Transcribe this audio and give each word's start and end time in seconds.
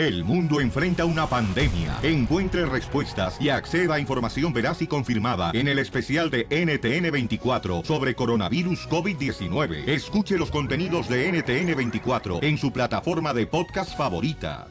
El 0.00 0.24
mundo 0.24 0.62
enfrenta 0.62 1.04
una 1.04 1.26
pandemia. 1.26 1.98
Encuentre 2.02 2.64
respuestas 2.64 3.36
y 3.38 3.50
acceda 3.50 3.96
a 3.96 4.00
información 4.00 4.50
veraz 4.50 4.80
y 4.80 4.86
confirmada 4.86 5.50
en 5.52 5.68
el 5.68 5.78
especial 5.78 6.30
de 6.30 6.48
NTN24 6.48 7.84
sobre 7.84 8.14
coronavirus 8.14 8.88
COVID-19. 8.88 9.86
Escuche 9.86 10.38
los 10.38 10.50
contenidos 10.50 11.06
de 11.06 11.30
NTN24 11.30 12.42
en 12.42 12.56
su 12.56 12.72
plataforma 12.72 13.34
de 13.34 13.46
podcast 13.46 13.94
favorita. 13.94 14.68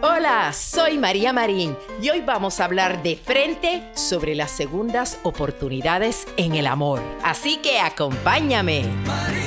Hola, 0.00 0.50
soy 0.54 0.96
María 0.96 1.34
Marín 1.34 1.76
y 2.00 2.08
hoy 2.08 2.22
vamos 2.22 2.58
a 2.58 2.64
hablar 2.64 3.02
de 3.02 3.16
frente 3.16 3.82
sobre 3.94 4.34
las 4.34 4.50
segundas 4.50 5.20
oportunidades 5.24 6.26
en 6.38 6.54
el 6.54 6.66
amor. 6.66 7.02
Así 7.22 7.58
que 7.58 7.80
acompáñame. 7.80 8.84
María 9.04 9.39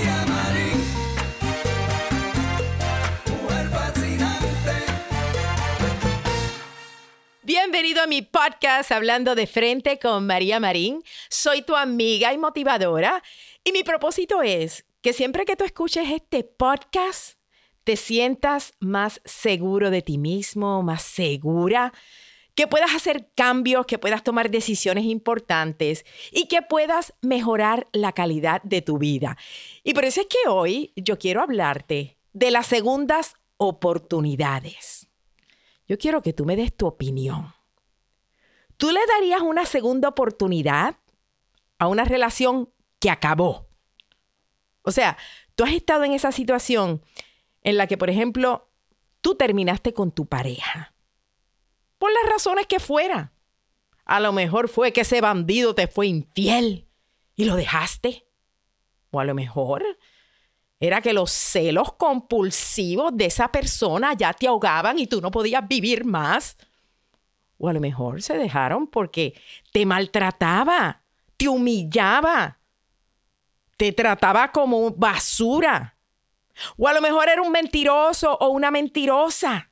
Bienvenido 7.56 8.02
a 8.02 8.08
mi 8.08 8.24
podcast 8.24 8.92
Hablando 8.92 9.36
de 9.36 9.46
frente 9.46 10.00
con 10.00 10.26
María 10.26 10.60
Marín. 10.60 11.04
Soy 11.30 11.62
tu 11.62 11.76
amiga 11.76 12.34
y 12.34 12.38
motivadora 12.40 13.22
y 13.64 13.72
mi 13.74 13.84
propósito 13.84 14.42
es 14.42 14.86
que 15.04 15.14
siempre 15.14 15.46
que 15.46 15.56
tú 15.56 15.64
escuches 15.64 16.10
este 16.10 16.44
podcast 16.44 17.38
te 17.84 17.96
sientas 17.96 18.74
más 18.80 19.22
seguro 19.24 19.92
de 19.92 20.02
ti 20.02 20.18
mismo, 20.18 20.82
más 20.82 21.04
segura, 21.04 21.94
que 22.56 22.66
puedas 22.66 22.96
hacer 22.96 23.30
cambios, 23.36 23.86
que 23.86 24.00
puedas 24.00 24.24
tomar 24.24 24.50
decisiones 24.50 25.06
importantes 25.06 26.06
y 26.32 26.48
que 26.48 26.64
puedas 26.64 27.14
mejorar 27.22 27.88
la 27.92 28.14
calidad 28.14 28.64
de 28.64 28.82
tu 28.82 28.98
vida. 28.98 29.38
Y 29.84 29.94
por 29.94 30.06
eso 30.06 30.22
es 30.22 30.28
que 30.28 30.50
hoy 30.50 30.92
yo 30.96 31.20
quiero 31.20 31.44
hablarte 31.44 32.18
de 32.32 32.50
las 32.50 32.66
segundas 32.66 33.36
oportunidades. 33.58 35.13
Yo 35.88 35.98
quiero 35.98 36.22
que 36.22 36.34
tú 36.34 36.46
me 36.46 36.56
des 36.56 36.76
tu 36.76 36.88
opinión. 36.88 37.54
¿Tú 38.78 38.92
le 38.92 39.00
darías 39.16 39.42
una 39.42 39.66
segunda 39.66 40.10
oportunidad 40.10 40.98
a 41.78 41.88
una 41.88 42.06
relación 42.06 42.70
que 43.00 43.10
acabó? 43.10 43.68
O 44.82 44.92
sea, 44.92 45.18
tú 45.56 45.64
has 45.64 45.72
estado 45.72 46.04
en 46.04 46.14
esa 46.14 46.32
situación 46.32 47.02
en 47.62 47.78
la 47.78 47.88
que, 47.88 47.98
por 47.98 48.10
ejemplo, 48.10 48.70
tú 49.22 49.36
terminaste 49.36 49.94
con 49.94 50.12
tu 50.12 50.26
pareja. 50.26 50.94
Por 51.98 52.12
las 52.12 52.32
razones 52.32 52.68
que 52.68 52.80
fuera. 52.80 53.34
A 54.06 54.20
lo 54.20 54.34
mejor 54.34 54.68
fue 54.68 54.92
que 54.92 55.02
ese 55.02 55.22
bandido 55.22 55.76
te 55.76 55.88
fue 55.88 56.08
infiel 56.08 56.88
y 57.36 57.46
lo 57.46 57.56
dejaste. 57.56 58.28
O 59.12 59.20
a 59.20 59.24
lo 59.24 59.34
mejor 59.34 59.98
era 60.86 61.00
que 61.00 61.14
los 61.14 61.32
celos 61.32 61.94
compulsivos 61.94 63.16
de 63.16 63.28
esa 63.28 63.50
persona 63.50 64.16
ya 64.16 64.34
te 64.34 64.48
ahogaban 64.48 65.00
y 65.00 65.08
tú 65.08 65.22
no 65.22 65.32
podías 65.32 65.66
vivir 65.66 66.04
más. 66.04 66.58
O 67.58 67.70
a 67.70 67.74
lo 67.74 67.80
mejor 67.80 68.22
se 68.22 68.38
dejaron 68.38 68.88
porque 68.88 69.34
te 69.72 69.86
maltrataba, 69.86 71.02
te 71.38 71.48
humillaba, 71.48 72.60
te 73.78 73.94
trataba 73.94 74.52
como 74.52 74.92
basura. 74.92 75.96
O 76.76 76.86
a 76.90 76.92
lo 76.92 77.00
mejor 77.00 77.30
era 77.30 77.42
un 77.42 77.54
mentiroso 77.54 78.38
o 78.42 78.50
una 78.50 78.70
mentirosa. 78.70 79.72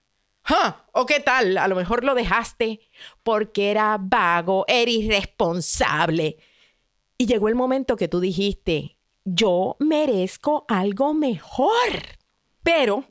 ¿O 0.93 1.05
qué 1.05 1.19
tal? 1.19 1.57
A 1.57 1.67
lo 1.67 1.75
mejor 1.75 2.05
lo 2.05 2.15
dejaste 2.15 2.79
porque 3.21 3.69
era 3.69 3.97
vago, 3.99 4.63
era 4.65 4.89
irresponsable. 4.89 6.37
Y 7.17 7.25
llegó 7.25 7.49
el 7.49 7.55
momento 7.55 7.97
que 7.97 8.07
tú 8.07 8.21
dijiste, 8.21 8.97
yo 9.23 9.75
merezco 9.79 10.65
algo 10.67 11.13
mejor. 11.13 12.19
Pero 12.63 13.05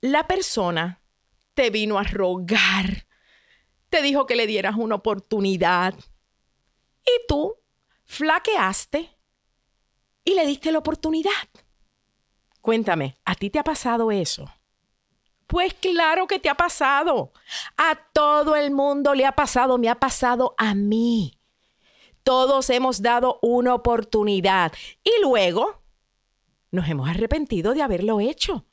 la 0.00 0.26
persona 0.26 1.02
te 1.54 1.70
vino 1.70 1.98
a 1.98 2.04
rogar, 2.04 3.06
te 3.88 4.02
dijo 4.02 4.26
que 4.26 4.36
le 4.36 4.46
dieras 4.46 4.76
una 4.76 4.96
oportunidad 4.96 5.94
y 7.04 7.26
tú 7.28 7.56
flaqueaste 8.04 9.16
y 10.24 10.34
le 10.34 10.46
diste 10.46 10.72
la 10.72 10.78
oportunidad. 10.78 11.48
Cuéntame, 12.60 13.16
¿a 13.24 13.34
ti 13.34 13.50
te 13.50 13.58
ha 13.58 13.64
pasado 13.64 14.12
eso? 14.12 14.46
Pues 15.46 15.74
claro 15.74 16.26
que 16.26 16.38
te 16.38 16.48
ha 16.48 16.54
pasado. 16.54 17.32
A 17.76 17.98
todo 18.12 18.56
el 18.56 18.70
mundo 18.70 19.14
le 19.14 19.26
ha 19.26 19.32
pasado, 19.32 19.76
me 19.78 19.88
ha 19.88 19.96
pasado 19.96 20.54
a 20.56 20.74
mí. 20.74 21.38
Todos 22.22 22.70
hemos 22.70 23.02
dado 23.02 23.38
una 23.42 23.74
oportunidad 23.74 24.72
y 25.02 25.10
luego 25.20 25.82
nos 26.70 26.88
hemos 26.88 27.08
arrepentido 27.08 27.74
de 27.74 27.82
haberlo 27.82 28.20
hecho. 28.20 28.64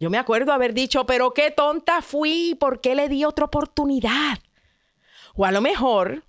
Yo 0.00 0.10
me 0.10 0.18
acuerdo 0.18 0.52
haber 0.52 0.74
dicho, 0.74 1.06
pero 1.06 1.32
qué 1.32 1.50
tonta 1.50 2.02
fui, 2.02 2.56
¿por 2.58 2.80
qué 2.80 2.94
le 2.94 3.08
di 3.08 3.24
otra 3.24 3.46
oportunidad? 3.46 4.38
O 5.34 5.44
a 5.44 5.52
lo 5.52 5.60
mejor 5.60 6.24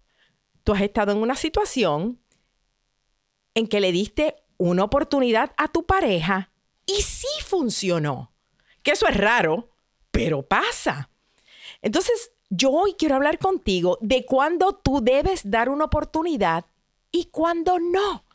tú 0.64 0.74
has 0.74 0.82
estado 0.82 1.12
en 1.12 1.18
una 1.18 1.36
situación 1.36 2.22
en 3.54 3.68
que 3.68 3.80
le 3.80 3.92
diste 3.92 4.36
una 4.58 4.84
oportunidad 4.84 5.52
a 5.58 5.68
tu 5.68 5.86
pareja 5.86 6.52
y 6.86 7.02
sí 7.02 7.28
funcionó. 7.46 8.34
Que 8.84 8.92
eso 8.92 9.08
es 9.08 9.18
raro, 9.18 9.72
pero 10.12 10.44
pasa. 10.44 11.10
Entonces, 11.82 12.32
yo 12.56 12.72
hoy 12.72 12.96
quiero 12.98 13.16
hablar 13.16 13.38
contigo 13.40 13.98
de 14.02 14.26
cuándo 14.26 14.74
tú 14.74 15.02
debes 15.02 15.50
dar 15.50 15.70
una 15.70 15.86
oportunidad 15.86 16.66
y 17.12 17.26
cuándo 17.26 17.80
no. 17.80 18.26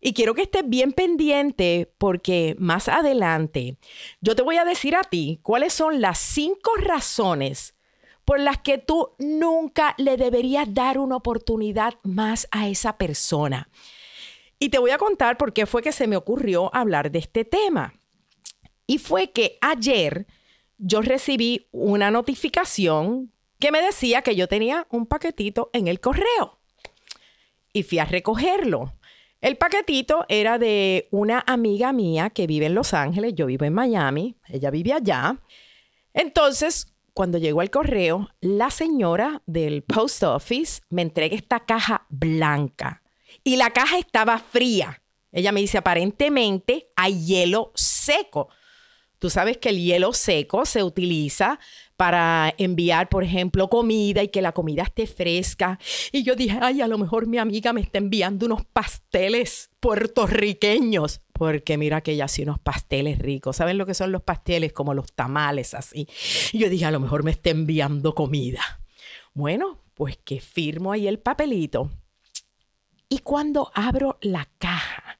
Y 0.00 0.12
quiero 0.12 0.34
que 0.34 0.42
estés 0.42 0.68
bien 0.68 0.92
pendiente 0.92 1.92
porque 1.98 2.54
más 2.58 2.88
adelante 2.88 3.78
yo 4.20 4.36
te 4.36 4.42
voy 4.42 4.56
a 4.56 4.64
decir 4.64 4.94
a 4.94 5.02
ti 5.02 5.40
cuáles 5.42 5.72
son 5.72 6.00
las 6.00 6.18
cinco 6.18 6.70
razones 6.76 7.74
por 8.24 8.40
las 8.40 8.58
que 8.58 8.78
tú 8.78 9.14
nunca 9.18 9.94
le 9.98 10.16
deberías 10.16 10.72
dar 10.72 10.98
una 10.98 11.16
oportunidad 11.16 11.94
más 12.02 12.48
a 12.50 12.68
esa 12.68 12.98
persona. 12.98 13.68
Y 14.58 14.70
te 14.70 14.78
voy 14.78 14.90
a 14.90 14.98
contar 14.98 15.36
por 15.36 15.52
qué 15.52 15.66
fue 15.66 15.82
que 15.82 15.92
se 15.92 16.06
me 16.06 16.16
ocurrió 16.16 16.74
hablar 16.74 17.10
de 17.10 17.20
este 17.20 17.44
tema. 17.44 17.94
Y 18.86 18.98
fue 18.98 19.30
que 19.30 19.58
ayer 19.60 20.26
yo 20.78 21.02
recibí 21.02 21.68
una 21.72 22.10
notificación 22.10 23.32
que 23.58 23.72
me 23.72 23.80
decía 23.80 24.22
que 24.22 24.36
yo 24.36 24.48
tenía 24.48 24.86
un 24.90 25.06
paquetito 25.06 25.70
en 25.72 25.88
el 25.88 26.00
correo. 26.00 26.58
Y 27.72 27.82
fui 27.82 27.98
a 27.98 28.04
recogerlo. 28.04 28.94
El 29.40 29.56
paquetito 29.56 30.24
era 30.28 30.58
de 30.58 31.08
una 31.10 31.44
amiga 31.46 31.92
mía 31.92 32.30
que 32.30 32.46
vive 32.46 32.66
en 32.66 32.74
Los 32.74 32.94
Ángeles, 32.94 33.34
yo 33.34 33.46
vivo 33.46 33.64
en 33.64 33.74
Miami, 33.74 34.36
ella 34.48 34.70
vive 34.70 34.92
allá. 34.92 35.38
Entonces, 36.14 36.94
cuando 37.12 37.38
llegó 37.38 37.60
al 37.60 37.70
correo, 37.70 38.28
la 38.40 38.70
señora 38.70 39.42
del 39.46 39.82
post 39.82 40.22
office 40.22 40.82
me 40.90 41.02
entrega 41.02 41.36
esta 41.36 41.60
caja 41.60 42.06
blanca 42.08 43.02
y 43.44 43.56
la 43.56 43.70
caja 43.70 43.98
estaba 43.98 44.38
fría. 44.38 45.02
Ella 45.32 45.52
me 45.52 45.60
dice, 45.60 45.78
aparentemente 45.78 46.88
hay 46.96 47.24
hielo 47.24 47.72
seco. 47.74 48.48
Tú 49.18 49.30
sabes 49.30 49.58
que 49.58 49.70
el 49.70 49.82
hielo 49.82 50.12
seco 50.12 50.66
se 50.66 50.82
utiliza 50.82 51.58
para 51.96 52.54
enviar, 52.58 53.08
por 53.08 53.24
ejemplo, 53.24 53.68
comida 53.68 54.22
y 54.22 54.28
que 54.28 54.42
la 54.42 54.52
comida 54.52 54.82
esté 54.82 55.06
fresca. 55.06 55.78
Y 56.12 56.22
yo 56.22 56.36
dije, 56.36 56.58
ay, 56.60 56.82
a 56.82 56.88
lo 56.88 56.98
mejor 56.98 57.26
mi 57.26 57.38
amiga 57.38 57.72
me 57.72 57.80
está 57.80 57.98
enviando 57.98 58.44
unos 58.44 58.64
pasteles 58.66 59.70
puertorriqueños. 59.80 61.22
Porque 61.32 61.78
mira 61.78 62.02
que 62.02 62.12
ella 62.12 62.26
hace 62.26 62.42
unos 62.42 62.58
pasteles 62.58 63.18
ricos. 63.18 63.56
¿Saben 63.56 63.78
lo 63.78 63.86
que 63.86 63.94
son 63.94 64.12
los 64.12 64.22
pasteles? 64.22 64.72
Como 64.72 64.92
los 64.92 65.12
tamales, 65.12 65.72
así. 65.72 66.06
Y 66.52 66.58
yo 66.58 66.68
dije, 66.68 66.84
a 66.84 66.90
lo 66.90 67.00
mejor 67.00 67.22
me 67.22 67.30
está 67.30 67.50
enviando 67.50 68.14
comida. 68.14 68.80
Bueno, 69.32 69.82
pues 69.94 70.18
que 70.18 70.40
firmo 70.40 70.92
ahí 70.92 71.08
el 71.08 71.18
papelito. 71.18 71.90
Y 73.08 73.20
cuando 73.20 73.70
abro 73.74 74.18
la 74.20 74.48
caja, 74.58 75.18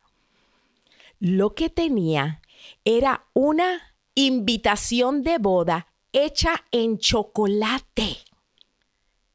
lo 1.18 1.54
que 1.54 1.70
tenía 1.70 2.42
era 2.84 3.26
una 3.32 3.96
invitación 4.14 5.22
de 5.22 5.38
boda 5.38 5.88
hecha 6.12 6.64
en 6.70 6.98
chocolate. 6.98 8.18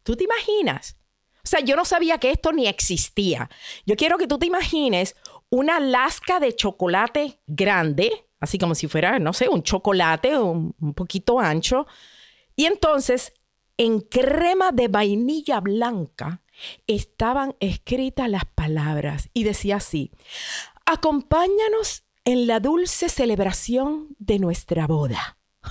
¿Tú 0.03 0.15
te 0.15 0.23
imaginas? 0.23 0.97
O 1.43 1.47
sea, 1.47 1.59
yo 1.59 1.75
no 1.75 1.85
sabía 1.85 2.17
que 2.17 2.31
esto 2.31 2.51
ni 2.51 2.67
existía. 2.67 3.49
Yo 3.85 3.95
quiero 3.95 4.17
que 4.17 4.27
tú 4.27 4.37
te 4.37 4.45
imagines 4.45 5.15
una 5.49 5.79
lasca 5.79 6.39
de 6.39 6.55
chocolate 6.55 7.39
grande, 7.47 8.27
así 8.39 8.57
como 8.57 8.75
si 8.75 8.87
fuera, 8.87 9.19
no 9.19 9.33
sé, 9.33 9.49
un 9.49 9.63
chocolate 9.63 10.37
un, 10.37 10.73
poquito 10.95 11.39
ancho. 11.39 11.87
Y 12.55 12.65
entonces, 12.65 13.33
en 13.77 14.01
crema 14.01 14.71
de 14.71 14.87
vainilla 14.87 15.59
blanca, 15.59 16.41
estaban 16.87 17.55
escritas 17.59 18.29
las 18.29 18.45
palabras 18.45 19.29
y 19.33 19.43
decía 19.43 19.77
así, 19.77 20.11
acompáñanos 20.85 22.03
en 22.25 22.47
la 22.47 22.59
dulce 22.59 23.09
celebración 23.09 24.15
de 24.19 24.39
nuestra 24.39 24.87
boda. 24.87 25.37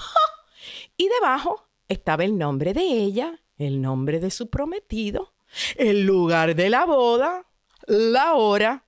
Y 0.96 1.08
debajo 1.08 1.66
estaba 1.88 2.24
el 2.24 2.36
nombre 2.36 2.74
de 2.74 2.82
ella, 2.82 3.40
el 3.56 3.80
nombre 3.80 4.20
de 4.20 4.30
su 4.30 4.50
prometido, 4.50 5.32
el 5.76 6.02
lugar 6.02 6.54
de 6.54 6.68
la 6.68 6.84
boda, 6.84 7.46
la 7.86 8.34
hora, 8.34 8.84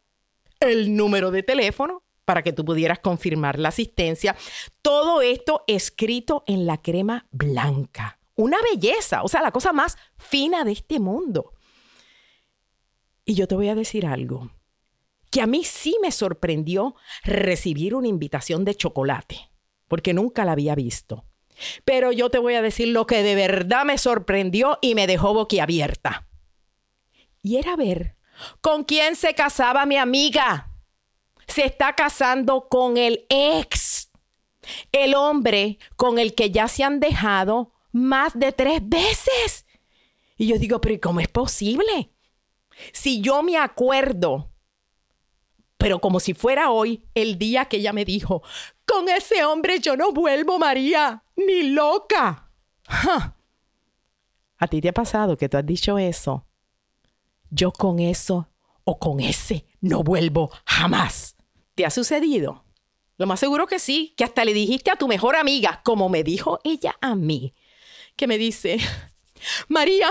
el 0.61 0.95
número 0.95 1.31
de 1.31 1.43
teléfono 1.43 2.03
para 2.27 2.43
que 2.43 2.53
tú 2.53 2.65
pudieras 2.67 2.99
confirmar 2.99 3.59
la 3.59 3.71
asistencia. 3.71 4.37
Todo 4.83 5.23
esto 5.23 5.65
escrito 5.67 6.45
en 6.47 6.67
la 6.67 6.83
crema 6.83 7.27
blanca. 7.31 8.19
Una 8.35 8.59
belleza, 8.71 9.23
o 9.23 9.29
sea, 9.29 9.43
la 9.43 9.51
cosa 9.51 9.73
más 9.73 9.97
fina 10.17 10.65
de 10.65 10.73
este 10.73 11.01
mundo. 11.01 11.53
Y 13.25 13.35
yo 13.35 13.49
te 13.49 13.55
voy 13.55 13.69
a 13.69 13.75
decir 13.75 14.07
algo, 14.07 14.51
que 15.33 15.41
a 15.41 15.47
mí 15.47 15.65
sí 15.65 15.97
me 16.03 16.13
sorprendió 16.13 16.95
recibir 17.25 17.95
una 17.95 18.07
invitación 18.07 18.67
de 18.67 18.75
chocolate, 18.75 19.51
porque 19.89 20.13
nunca 20.13 20.45
la 20.45 20.53
había 20.53 20.75
visto. 20.75 21.25
Pero 21.87 22.13
yo 22.13 22.31
te 22.31 22.39
voy 22.39 22.55
a 22.55 22.63
decir 22.63 22.89
lo 22.89 23.07
que 23.07 23.23
de 23.23 23.35
verdad 23.35 23.87
me 23.87 23.97
sorprendió 23.97 24.79
y 24.83 24.95
me 24.95 25.07
dejó 25.07 25.33
boquiabierta. 25.33 26.29
Y 27.43 27.57
era 27.57 27.77
ver 27.77 28.17
con 28.61 28.85
quién 28.85 29.17
se 29.17 29.35
casaba 29.35 29.87
mi 29.87 29.97
amiga. 29.97 30.71
Se 31.47 31.65
está 31.65 31.95
casando 31.95 32.69
con 32.69 32.99
el 32.99 33.25
ex, 33.31 34.11
el 34.93 35.15
hombre 35.15 35.79
con 35.97 36.19
el 36.19 36.35
que 36.35 36.51
ya 36.51 36.69
se 36.69 36.85
han 36.85 37.01
dejado 37.01 37.73
más 37.91 38.39
de 38.39 38.53
tres 38.53 38.87
veces. 38.87 39.67
Y 40.37 40.47
yo 40.49 40.59
digo, 40.59 40.81
pero 40.83 41.01
¿cómo 41.01 41.21
es 41.21 41.29
posible? 41.29 42.13
Si 42.93 43.23
yo 43.23 43.43
me 43.43 43.57
acuerdo, 43.57 44.52
pero 45.83 45.99
como 45.99 46.21
si 46.21 46.33
fuera 46.33 46.71
hoy, 46.71 47.03
el 47.13 47.39
día 47.39 47.65
que 47.65 47.79
ella 47.79 47.93
me 47.93 48.05
dijo, 48.05 48.45
con 48.87 49.09
ese 49.09 49.45
hombre 49.45 49.81
yo 49.81 49.97
no 49.97 50.13
vuelvo, 50.13 50.57
María, 50.57 51.25
ni 51.35 51.71
loca. 51.71 52.53
¿A 54.59 54.69
ti 54.69 54.81
te 54.81 54.91
ha 54.91 54.93
pasado 54.93 55.37
que 55.37 55.49
tú 55.49 55.57
has 55.57 55.67
dicho 55.67 55.99
eso? 55.99 56.47
Yo 57.51 57.73
con 57.73 57.99
eso 57.99 58.49
o 58.85 59.01
con 59.01 59.19
ese 59.19 59.67
no 59.81 60.05
vuelvo 60.05 60.53
jamás. 60.65 61.35
¿Te 61.75 61.85
ha 61.85 61.91
sucedido? 61.91 62.65
Lo 63.19 63.27
más 63.27 63.41
seguro 63.41 63.67
que 63.67 63.81
sí, 63.81 64.15
que 64.17 64.23
hasta 64.23 64.45
le 64.45 64.55
dijiste 64.55 64.93
a 64.93 64.97
tu 64.97 65.09
mejor 65.09 65.35
amiga, 65.35 65.81
como 65.85 66.09
me 66.09 66.23
dijo 66.23 66.61
ella 66.63 66.97
a 67.01 67.17
mí, 67.17 67.55
que 68.15 68.29
me 68.29 68.39
dice, 68.39 68.79
María, 69.67 70.09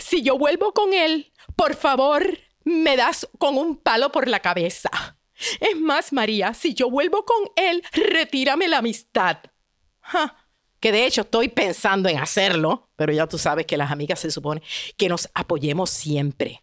si 0.00 0.22
yo 0.22 0.36
vuelvo 0.36 0.72
con 0.72 0.92
él, 0.92 1.32
por 1.54 1.76
favor, 1.76 2.36
me 2.68 2.96
das 2.96 3.28
con 3.38 3.56
un 3.56 3.76
palo 3.76 4.12
por 4.12 4.28
la 4.28 4.40
cabeza. 4.40 4.90
Es 5.60 5.76
más, 5.76 6.12
María, 6.12 6.52
si 6.54 6.74
yo 6.74 6.90
vuelvo 6.90 7.24
con 7.24 7.50
él, 7.56 7.82
retírame 7.92 8.68
la 8.68 8.78
amistad. 8.78 9.38
Que 10.80 10.92
de 10.92 11.06
hecho 11.06 11.22
estoy 11.22 11.48
pensando 11.48 12.08
en 12.08 12.18
hacerlo, 12.18 12.88
pero 12.96 13.12
ya 13.12 13.26
tú 13.26 13.38
sabes 13.38 13.66
que 13.66 13.76
las 13.76 13.90
amigas 13.90 14.20
se 14.20 14.30
supone 14.30 14.62
que 14.96 15.08
nos 15.08 15.28
apoyemos 15.34 15.90
siempre. 15.90 16.62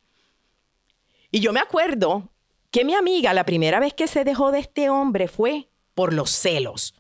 Y 1.31 1.42
yo 1.42 1.52
me 1.52 1.60
acuerdo 1.60 2.30
que 2.72 2.86
mi 2.86 2.94
amiga 2.94 3.34
la 3.34 3.46
primera 3.46 3.80
vez 3.80 3.94
que 3.94 4.07
se 4.07 4.24
dejó 4.24 4.52
de 4.52 4.60
este 4.60 4.90
hombre 4.90 5.28
fue 5.28 5.69
por 5.94 6.13
los 6.13 6.30
celos. 6.31 6.96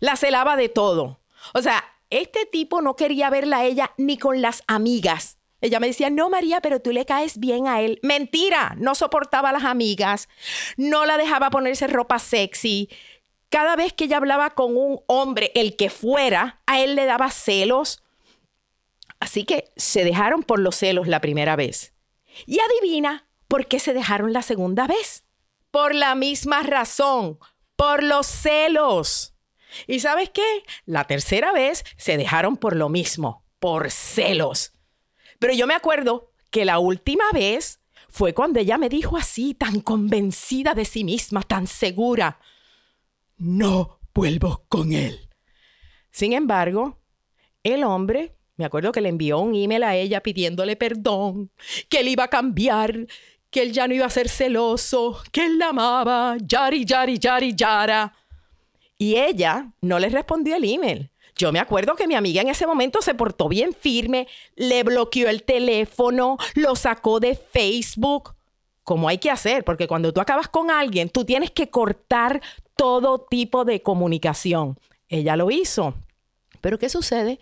La 0.00 0.16
celaba 0.16 0.56
de 0.56 0.68
todo. 0.68 1.20
O 1.54 1.62
sea, 1.62 1.84
este 2.10 2.46
tipo 2.46 2.82
no 2.82 2.96
quería 2.96 3.30
verla 3.30 3.58
a 3.58 3.64
ella 3.64 3.92
ni 3.96 4.18
con 4.18 4.42
las 4.42 4.62
amigas. 4.66 5.38
Ella 5.62 5.78
me 5.78 5.86
decía, 5.86 6.10
no 6.10 6.28
María, 6.28 6.60
pero 6.60 6.82
tú 6.82 6.90
le 6.90 7.06
caes 7.06 7.38
bien 7.38 7.68
a 7.68 7.80
él. 7.80 8.00
Mentira, 8.02 8.74
no 8.78 8.96
soportaba 8.96 9.50
a 9.50 9.52
las 9.52 9.64
amigas, 9.64 10.28
no 10.76 11.06
la 11.06 11.16
dejaba 11.16 11.50
ponerse 11.50 11.86
ropa 11.86 12.18
sexy. 12.18 12.90
Cada 13.48 13.76
vez 13.76 13.92
que 13.92 14.04
ella 14.04 14.16
hablaba 14.16 14.50
con 14.50 14.76
un 14.76 15.00
hombre, 15.06 15.52
el 15.54 15.76
que 15.76 15.88
fuera, 15.88 16.60
a 16.66 16.80
él 16.80 16.96
le 16.96 17.06
daba 17.06 17.30
celos. 17.30 18.02
Así 19.20 19.44
que 19.44 19.70
se 19.76 20.04
dejaron 20.04 20.42
por 20.42 20.58
los 20.58 20.74
celos 20.74 21.06
la 21.06 21.20
primera 21.20 21.54
vez. 21.54 21.94
Y 22.44 22.58
adivina 22.58 23.28
por 23.46 23.66
qué 23.66 23.78
se 23.78 23.94
dejaron 23.94 24.32
la 24.32 24.42
segunda 24.42 24.88
vez. 24.88 25.24
Por 25.70 25.94
la 25.94 26.16
misma 26.16 26.64
razón, 26.64 27.38
por 27.76 28.02
los 28.02 28.26
celos. 28.26 29.34
¿Y 29.86 30.00
sabes 30.00 30.30
qué? 30.30 30.64
La 30.86 31.04
tercera 31.04 31.52
vez 31.52 31.84
se 31.96 32.16
dejaron 32.16 32.56
por 32.56 32.74
lo 32.74 32.88
mismo, 32.88 33.44
por 33.60 33.92
celos. 33.92 34.72
Pero 35.42 35.54
yo 35.54 35.66
me 35.66 35.74
acuerdo 35.74 36.30
que 36.52 36.64
la 36.64 36.78
última 36.78 37.24
vez 37.32 37.80
fue 38.08 38.32
cuando 38.32 38.60
ella 38.60 38.78
me 38.78 38.88
dijo 38.88 39.16
así, 39.16 39.54
tan 39.54 39.80
convencida 39.80 40.72
de 40.72 40.84
sí 40.84 41.02
misma, 41.02 41.42
tan 41.42 41.66
segura, 41.66 42.38
no 43.38 43.98
vuelvo 44.14 44.64
con 44.68 44.92
él. 44.92 45.28
Sin 46.12 46.32
embargo, 46.32 47.00
el 47.64 47.82
hombre, 47.82 48.36
me 48.56 48.64
acuerdo 48.64 48.92
que 48.92 49.00
le 49.00 49.08
envió 49.08 49.40
un 49.40 49.56
email 49.56 49.82
a 49.82 49.96
ella 49.96 50.22
pidiéndole 50.22 50.76
perdón, 50.76 51.50
que 51.88 51.98
él 51.98 52.06
iba 52.06 52.22
a 52.22 52.28
cambiar, 52.28 53.08
que 53.50 53.62
él 53.62 53.72
ya 53.72 53.88
no 53.88 53.94
iba 53.94 54.06
a 54.06 54.10
ser 54.10 54.28
celoso, 54.28 55.20
que 55.32 55.44
él 55.46 55.58
la 55.58 55.70
amaba, 55.70 56.36
yari, 56.40 56.84
yari, 56.84 57.18
yari, 57.18 57.52
yara. 57.56 58.14
Y 58.96 59.16
ella 59.16 59.72
no 59.80 59.98
le 59.98 60.08
respondió 60.08 60.54
el 60.54 60.72
email. 60.72 61.11
Yo 61.42 61.50
me 61.50 61.58
acuerdo 61.58 61.96
que 61.96 62.06
mi 62.06 62.14
amiga 62.14 62.40
en 62.40 62.46
ese 62.46 62.68
momento 62.68 63.02
se 63.02 63.16
portó 63.16 63.48
bien 63.48 63.72
firme, 63.72 64.28
le 64.54 64.84
bloqueó 64.84 65.28
el 65.28 65.42
teléfono, 65.42 66.36
lo 66.54 66.76
sacó 66.76 67.18
de 67.18 67.34
Facebook. 67.34 68.36
Como 68.84 69.08
hay 69.08 69.18
que 69.18 69.28
hacer, 69.28 69.64
porque 69.64 69.88
cuando 69.88 70.12
tú 70.12 70.20
acabas 70.20 70.46
con 70.46 70.70
alguien, 70.70 71.08
tú 71.08 71.24
tienes 71.24 71.50
que 71.50 71.68
cortar 71.68 72.40
todo 72.76 73.26
tipo 73.28 73.64
de 73.64 73.82
comunicación. 73.82 74.78
Ella 75.08 75.34
lo 75.34 75.50
hizo. 75.50 75.96
Pero 76.60 76.78
¿qué 76.78 76.88
sucede? 76.88 77.40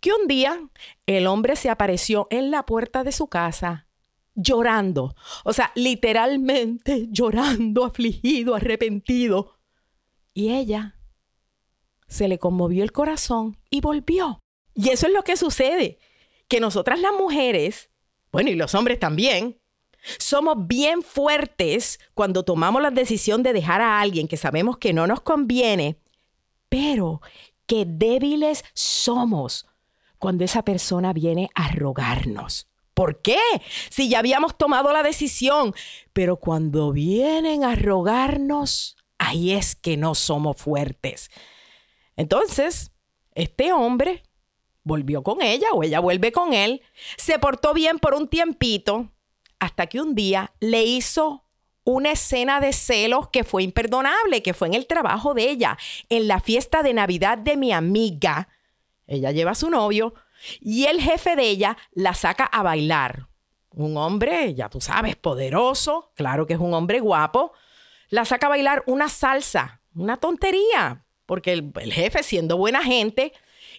Que 0.00 0.14
un 0.14 0.28
día 0.28 0.58
el 1.04 1.26
hombre 1.26 1.54
se 1.54 1.68
apareció 1.68 2.28
en 2.30 2.50
la 2.50 2.64
puerta 2.64 3.04
de 3.04 3.12
su 3.12 3.26
casa 3.26 3.86
llorando. 4.34 5.14
O 5.44 5.52
sea, 5.52 5.72
literalmente 5.74 7.08
llorando, 7.10 7.84
afligido, 7.84 8.54
arrepentido. 8.54 9.58
Y 10.32 10.54
ella 10.54 10.96
se 12.12 12.28
le 12.28 12.38
conmovió 12.38 12.84
el 12.84 12.92
corazón 12.92 13.56
y 13.70 13.80
volvió. 13.80 14.40
Y 14.74 14.90
eso 14.90 15.06
es 15.06 15.12
lo 15.12 15.24
que 15.24 15.36
sucede, 15.36 15.98
que 16.46 16.60
nosotras 16.60 17.00
las 17.00 17.12
mujeres, 17.12 17.90
bueno, 18.30 18.50
y 18.50 18.54
los 18.54 18.74
hombres 18.74 18.98
también, 18.98 19.58
somos 20.18 20.66
bien 20.66 21.02
fuertes 21.02 21.98
cuando 22.14 22.44
tomamos 22.44 22.82
la 22.82 22.90
decisión 22.90 23.42
de 23.42 23.52
dejar 23.52 23.80
a 23.80 24.00
alguien 24.00 24.28
que 24.28 24.36
sabemos 24.36 24.76
que 24.76 24.92
no 24.92 25.06
nos 25.06 25.22
conviene, 25.22 25.96
pero 26.68 27.22
qué 27.66 27.84
débiles 27.86 28.64
somos 28.74 29.66
cuando 30.18 30.44
esa 30.44 30.64
persona 30.64 31.12
viene 31.12 31.48
a 31.54 31.68
rogarnos. 31.72 32.68
¿Por 32.94 33.22
qué? 33.22 33.40
Si 33.88 34.10
ya 34.10 34.18
habíamos 34.18 34.58
tomado 34.58 34.92
la 34.92 35.02
decisión, 35.02 35.74
pero 36.12 36.36
cuando 36.36 36.92
vienen 36.92 37.64
a 37.64 37.74
rogarnos, 37.74 38.96
ahí 39.18 39.52
es 39.52 39.74
que 39.74 39.96
no 39.96 40.14
somos 40.14 40.58
fuertes. 40.58 41.30
Entonces, 42.16 42.92
este 43.34 43.72
hombre 43.72 44.22
volvió 44.84 45.22
con 45.22 45.42
ella 45.42 45.68
o 45.72 45.82
ella 45.82 46.00
vuelve 46.00 46.32
con 46.32 46.52
él, 46.52 46.82
se 47.16 47.38
portó 47.38 47.72
bien 47.72 47.98
por 47.98 48.14
un 48.14 48.28
tiempito, 48.28 49.10
hasta 49.58 49.86
que 49.86 50.00
un 50.00 50.14
día 50.14 50.52
le 50.60 50.82
hizo 50.82 51.44
una 51.84 52.12
escena 52.12 52.60
de 52.60 52.72
celos 52.72 53.28
que 53.28 53.44
fue 53.44 53.62
imperdonable, 53.62 54.42
que 54.42 54.54
fue 54.54 54.68
en 54.68 54.74
el 54.74 54.86
trabajo 54.86 55.34
de 55.34 55.50
ella, 55.50 55.78
en 56.08 56.28
la 56.28 56.40
fiesta 56.40 56.82
de 56.82 56.94
Navidad 56.94 57.38
de 57.38 57.56
mi 57.56 57.72
amiga. 57.72 58.48
Ella 59.06 59.30
lleva 59.30 59.52
a 59.52 59.56
su 59.56 59.70
novio 59.70 60.14
y 60.60 60.84
el 60.86 61.00
jefe 61.00 61.36
de 61.36 61.48
ella 61.48 61.76
la 61.92 62.14
saca 62.14 62.44
a 62.44 62.62
bailar. 62.62 63.28
Un 63.74 63.96
hombre, 63.96 64.54
ya 64.54 64.68
tú 64.68 64.80
sabes, 64.80 65.16
poderoso, 65.16 66.12
claro 66.14 66.46
que 66.46 66.54
es 66.54 66.60
un 66.60 66.74
hombre 66.74 67.00
guapo, 67.00 67.52
la 68.10 68.24
saca 68.24 68.46
a 68.46 68.50
bailar 68.50 68.82
una 68.86 69.08
salsa, 69.08 69.80
una 69.94 70.18
tontería, 70.18 71.04
porque 71.32 71.52
el, 71.52 71.72
jefe 71.94 72.22
siendo 72.22 72.58
buena 72.58 72.84
gente, 72.84 73.32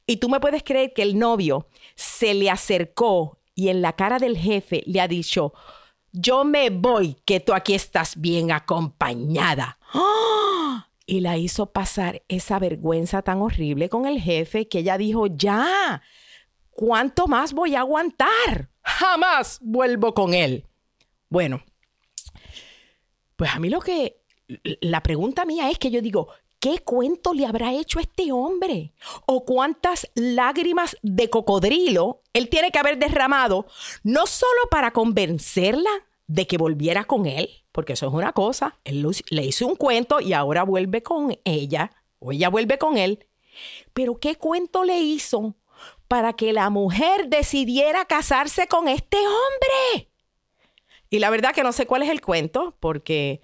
y 0.08 0.18
tú 0.18 0.28
me 0.28 0.40
puedes 0.40 0.64
creer 0.64 0.92
que 0.92 1.04
el 1.04 1.20
novio 1.20 1.68
se 1.94 2.34
le 2.34 2.50
acercó 2.50 3.38
y 3.54 3.68
en 3.68 3.84
la 3.84 3.94
cara 3.94 4.18
del 4.18 4.40
jefe 4.40 4.82
le 4.88 5.00
ha 5.00 5.08
dicho, 5.08 5.54
yo 6.12 6.46
me 6.46 6.72
voy, 6.72 7.16
que 7.26 7.42
tú 7.42 7.54
aquí 7.54 7.76
estás 7.76 8.20
bien 8.20 8.52
acompañada. 8.52 9.78
Y 11.06 11.20
la 11.20 11.38
hizo 11.38 11.72
pasar 11.72 12.24
esa 12.28 12.58
vergüenza 12.58 13.22
tan 13.22 13.40
horrible 13.42 13.88
con 13.88 14.08
el 14.08 14.20
jefe 14.20 14.68
que 14.68 14.80
ella 14.80 14.98
dijo, 14.98 15.28
ya, 15.28 16.02
¿cuánto 16.72 17.28
más 17.28 17.54
voy 17.54 17.76
a 17.76 17.82
aguantar? 17.82 18.72
Jamás 18.82 19.60
vuelvo 19.62 20.16
con 20.16 20.34
él. 20.34 20.66
Bueno, 21.30 21.62
pues 23.36 23.54
a 23.54 23.60
mí 23.60 23.70
lo 23.70 23.80
que, 23.80 24.24
la 24.82 25.04
pregunta 25.04 25.46
mía 25.46 25.70
es 25.70 25.78
que 25.78 25.92
yo 25.92 26.02
digo, 26.02 26.30
¿qué 26.64 26.80
cuento 26.80 27.34
le 27.34 27.46
habrá 27.46 27.74
hecho 27.74 28.00
este 28.00 28.32
hombre? 28.32 28.94
¿O 29.26 29.44
cuántas 29.44 30.10
lágrimas 30.16 30.96
de 31.02 31.30
cocodrilo 31.30 32.22
él 32.32 32.48
tiene 32.48 32.72
que 32.72 32.80
haber 32.80 32.98
derramado, 32.98 33.68
no 34.04 34.26
solo 34.28 34.62
para 34.72 34.92
convencerla 34.92 35.90
de 36.26 36.48
que 36.48 36.58
volviera 36.58 37.04
con 37.04 37.26
él, 37.26 37.50
porque 37.74 37.94
eso 37.94 38.08
es 38.08 38.14
una 38.14 38.32
cosa, 38.32 38.80
él 38.86 39.06
le 39.30 39.46
hizo 39.46 39.68
un 39.68 39.76
cuento 39.76 40.22
y 40.22 40.32
ahora 40.32 40.64
vuelve 40.64 41.04
con 41.04 41.38
ella, 41.44 41.92
o 42.20 42.32
ella 42.32 42.48
vuelve 42.48 42.78
con 42.78 42.98
él, 42.98 43.28
pero 43.92 44.18
¿qué 44.22 44.38
cuento 44.38 44.86
le 44.86 45.02
hizo 45.02 45.56
para 46.08 46.32
que 46.32 46.54
la 46.54 46.70
mujer 46.70 47.28
decidiera 47.28 48.06
casarse 48.06 48.68
con 48.68 48.88
este 48.88 49.18
hombre? 49.18 50.10
Y 51.10 51.20
la 51.20 51.30
verdad 51.30 51.54
que 51.54 51.64
no 51.64 51.74
sé 51.74 51.86
cuál 51.86 52.04
es 52.04 52.10
el 52.10 52.22
cuento, 52.22 52.78
porque 52.80 53.42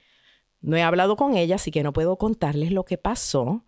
No 0.61 0.75
he 0.75 0.83
hablado 0.83 1.15
con 1.15 1.37
ella, 1.37 1.55
así 1.55 1.71
que 1.71 1.83
no 1.83 1.93
puedo 1.93 2.17
contarles 2.17 2.71
lo 2.71 2.83
que 2.83 2.97
pasó. 2.97 3.63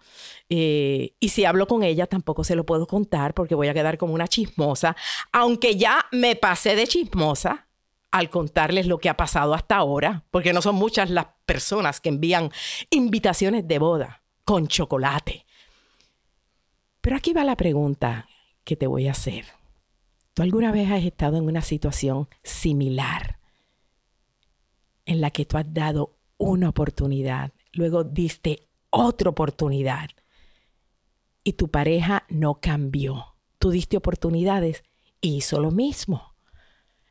Eh, 0.49 1.15
y 1.19 1.29
si 1.29 1.45
hablo 1.45 1.67
con 1.67 1.83
ella, 1.83 2.05
tampoco 2.07 2.43
se 2.43 2.55
lo 2.55 2.65
puedo 2.65 2.85
contar 2.85 3.33
porque 3.33 3.55
voy 3.55 3.69
a 3.69 3.73
quedar 3.73 3.97
como 3.97 4.13
una 4.13 4.27
chismosa, 4.27 4.95
aunque 5.31 5.77
ya 5.77 6.05
me 6.11 6.35
pasé 6.35 6.75
de 6.75 6.87
chismosa 6.87 7.67
al 8.11 8.29
contarles 8.29 8.87
lo 8.87 8.99
que 8.99 9.07
ha 9.07 9.15
pasado 9.15 9.53
hasta 9.53 9.77
ahora, 9.77 10.25
porque 10.31 10.51
no 10.51 10.61
son 10.61 10.75
muchas 10.75 11.09
las 11.09 11.27
personas 11.45 12.01
que 12.01 12.09
envían 12.09 12.51
invitaciones 12.89 13.65
de 13.67 13.79
boda 13.79 14.23
con 14.43 14.67
chocolate. 14.67 15.45
Pero 16.99 17.15
aquí 17.15 17.31
va 17.31 17.45
la 17.45 17.55
pregunta 17.55 18.27
que 18.65 18.75
te 18.75 18.87
voy 18.87 19.07
a 19.07 19.11
hacer. 19.11 19.45
¿Tú 20.33 20.43
alguna 20.43 20.73
vez 20.73 20.91
has 20.91 21.03
estado 21.03 21.37
en 21.37 21.45
una 21.45 21.61
situación 21.61 22.27
similar 22.43 23.39
en 25.05 25.21
la 25.21 25.31
que 25.31 25.45
tú 25.45 25.57
has 25.57 25.73
dado 25.73 26.17
una 26.41 26.69
oportunidad, 26.69 27.53
luego 27.71 28.03
diste 28.03 28.67
otra 28.89 29.29
oportunidad 29.29 30.09
y 31.43 31.53
tu 31.53 31.69
pareja 31.69 32.25
no 32.29 32.59
cambió? 32.59 33.37
Tú 33.59 33.69
diste 33.69 33.97
oportunidades 33.97 34.83
y 35.21 35.37
hizo 35.37 35.59
lo 35.59 35.69
mismo. 35.69 36.35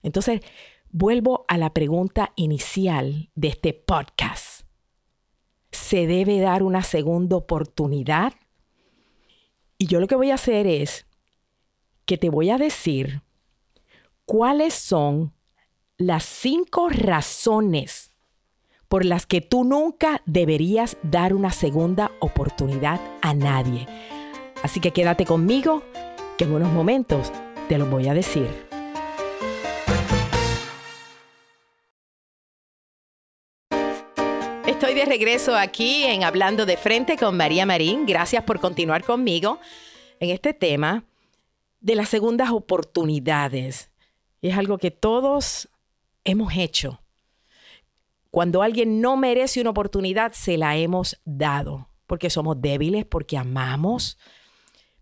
Entonces, 0.03 0.41
vuelvo 0.91 1.45
a 1.47 1.59
la 1.59 1.73
pregunta 1.73 2.33
inicial 2.35 3.31
de 3.37 3.49
este 3.49 3.73
podcast. 3.73 4.67
¿Se 5.71 6.09
debe 6.09 6.41
dar 6.41 6.65
una 6.65 6.83
segunda 6.83 7.37
oportunidad? 7.37 8.33
Y 9.79 9.87
yo 9.87 10.01
lo 10.01 10.09
que 10.09 10.17
voy 10.17 10.33
a 10.33 10.35
hacer 10.35 10.67
es 10.67 11.07
que 12.05 12.19
te 12.19 12.31
voy 12.31 12.51
a 12.51 12.59
decir 12.59 13.23
cuáles 14.25 14.75
son 14.75 15.33
las 15.97 16.25
cinco 16.25 16.89
razones 16.89 18.10
por 18.91 19.05
las 19.05 19.25
que 19.25 19.41
tú 19.41 19.63
nunca 19.63 20.21
deberías 20.27 20.97
dar 21.05 21.33
una 21.33 21.53
segunda 21.53 22.11
oportunidad 22.19 23.01
a 23.23 23.35
nadie. 23.35 23.87
Así 24.65 24.81
que 24.81 24.91
quédate 24.91 25.25
conmigo, 25.25 25.85
que 26.37 26.43
en 26.43 26.53
unos 26.53 26.73
momentos 26.73 27.31
te 27.69 27.79
lo 27.79 27.87
voy 27.87 28.09
a 28.09 28.15
decir. 28.15 28.49
Estoy 34.67 34.95
de 34.95 35.05
regreso 35.05 35.55
aquí 35.55 36.03
en 36.03 36.25
Hablando 36.25 36.67
de 36.67 36.77
Frente 36.77 37.17
con 37.17 37.37
María 37.37 37.67
Marín. 37.67 38.07
Gracias 38.07 38.43
por 38.43 38.59
continuar 38.59 39.05
conmigo 39.05 39.61
en 40.19 40.31
este 40.31 40.53
tema 40.53 41.05
de 41.81 41.95
las 41.95 42.09
segundas 42.09 42.51
oportunidades. 42.51 43.89
Es 44.43 44.59
algo 44.59 44.79
que 44.79 44.91
todos 44.91 45.69
hemos 46.25 46.57
hecho. 46.57 47.01
Cuando 48.31 48.63
alguien 48.63 49.01
no 49.01 49.17
merece 49.17 49.61
una 49.61 49.71
oportunidad, 49.71 50.33
se 50.33 50.57
la 50.57 50.77
hemos 50.77 51.21
dado, 51.25 51.89
porque 52.07 52.31
somos 52.31 52.61
débiles, 52.61 53.05
porque 53.05 53.37
amamos. 53.37 54.19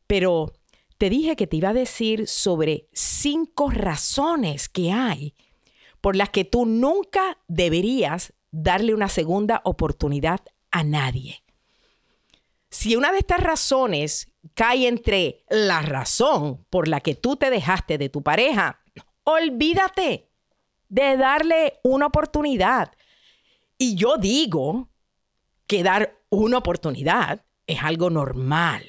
Pero 0.07 0.53
te 0.97 1.11
dije 1.11 1.37
que 1.37 1.47
te 1.47 1.57
iba 1.57 1.71
a 1.71 1.75
decir 1.75 2.27
sobre 2.27 2.89
cinco 2.93 3.71
razones 3.71 4.69
que 4.69 4.93
hay 4.93 5.35
por 6.01 6.17
las 6.17 6.31
que 6.31 6.45
tú 6.45 6.65
nunca 6.65 7.39
deberías 7.49 8.33
darle 8.51 8.95
una 8.95 9.09
segunda 9.09 9.61
oportunidad 9.65 10.41
a 10.71 10.85
nadie. 10.85 11.43
Si 12.71 12.97
una 12.97 13.13
de 13.13 13.19
estas 13.19 13.41
razones 13.41 14.33
cae 14.55 14.89
entre 14.89 15.45
la 15.49 15.83
razón 15.83 16.65
por 16.71 16.89
la 16.89 17.01
que 17.01 17.15
tú 17.15 17.37
te 17.37 17.51
dejaste 17.51 17.99
de 17.99 18.09
tu 18.09 18.23
pareja, 18.23 18.81
olvídate 19.25 20.31
de 20.89 21.17
darle 21.17 21.81
una 21.83 22.07
oportunidad. 22.07 22.93
Y 23.79 23.95
yo 23.95 24.17
digo 24.17 24.89
que 25.67 25.83
dar 25.83 26.19
una 26.31 26.59
oportunidad 26.59 27.45
es 27.67 27.83
algo 27.83 28.11
normal. 28.11 28.85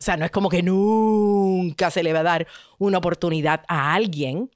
O 0.00 0.04
sea, 0.04 0.16
no 0.16 0.24
es 0.24 0.30
como 0.30 0.48
que 0.48 0.62
nunca 0.62 1.90
se 1.90 2.04
le 2.04 2.12
va 2.12 2.20
a 2.20 2.24
dar 2.24 2.46
una 2.78 2.98
oportunidad 2.98 3.64
a 3.66 3.94
alguien, 3.94 4.50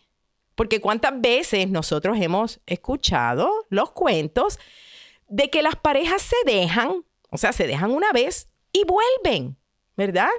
porque 0.55 0.81
cuántas 0.81 1.21
veces 1.21 1.69
nosotros 1.69 2.17
hemos 2.21 2.61
escuchado 2.67 3.51
los 3.69 3.91
cuentos 3.91 4.61
de 5.27 5.51
que 5.51 5.62
las 5.62 5.75
parejas 5.75 6.23
se 6.23 6.37
dejan, 6.47 7.05
o 7.31 7.39
sea, 7.39 7.53
se 7.53 7.67
dejan 7.67 7.91
una 7.91 8.12
vez 8.12 8.49
y 8.71 8.85
vuelven, 8.85 9.57
¿verdad? 9.97 10.31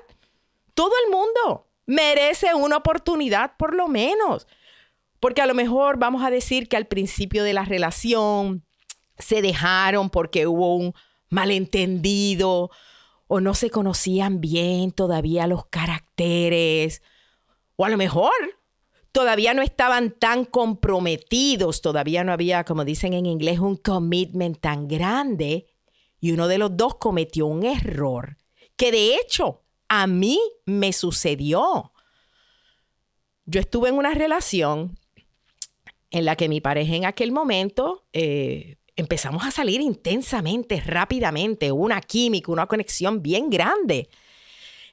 Todo 0.73 0.93
el 1.05 1.12
mundo 1.12 1.67
merece 1.85 2.53
una 2.53 2.77
oportunidad 2.77 3.57
por 3.57 3.75
lo 3.75 3.88
menos. 3.88 4.47
Porque 5.19 5.41
a 5.41 5.47
lo 5.47 5.53
mejor 5.53 5.97
vamos 5.97 6.23
a 6.23 6.29
decir 6.29 6.69
que 6.69 6.77
al 6.77 6.85
principio 6.85 7.43
de 7.43 7.53
la 7.53 7.65
relación 7.65 8.65
se 9.17 9.41
dejaron 9.41 10.10
porque 10.10 10.48
hubo 10.48 10.75
un 10.75 10.93
malentendido 11.29 12.72
o 13.27 13.39
no 13.41 13.53
se 13.55 13.70
conocían 13.70 14.41
bien 14.41 14.91
todavía 14.91 15.48
los 15.48 15.65
caracteres. 15.67 17.01
O 17.75 17.86
a 17.86 17.89
lo 17.89 17.98
mejor 17.98 18.32
todavía 19.12 19.53
no 19.53 19.62
estaban 19.62 20.12
tan 20.12 20.46
comprometidos, 20.46 21.82
todavía 21.82 22.24
no 22.24 22.32
había, 22.32 22.63
como 22.63 22.86
dicen 22.86 23.13
en 23.13 23.25
inglés, 23.25 23.60
un 23.60 23.77
commitment 23.77 24.60
tan 24.60 24.88
grande 24.88 25.67
y 26.20 26.32
uno 26.32 26.48
de 26.48 26.58
los 26.58 26.75
dos 26.77 26.96
cometió 26.96 27.48
un 27.48 27.63
error 27.63 28.38
que 28.75 28.91
de 28.91 29.15
hecho 29.15 29.63
a 29.88 30.08
mí 30.08 30.39
me 30.65 30.93
sucedió. 30.93 31.91
Yo 33.46 33.60
estuve 33.60 33.89
en 33.89 33.96
una 33.96 34.13
relación 34.13 34.98
en 36.12 36.25
la 36.25 36.36
que 36.36 36.50
mi 36.50 36.62
pareja 36.62 36.96
en 36.96 37.05
aquel 37.05 37.32
momento 37.32 38.05
eh, 38.13 38.77
empezamos 38.95 39.45
a 39.45 39.51
salir 39.51 39.81
intensamente, 39.81 40.81
rápidamente, 40.81 41.71
una 41.71 42.01
química, 42.01 42.51
una 42.51 42.67
conexión 42.67 43.21
bien 43.21 43.50
grande. 43.50 44.09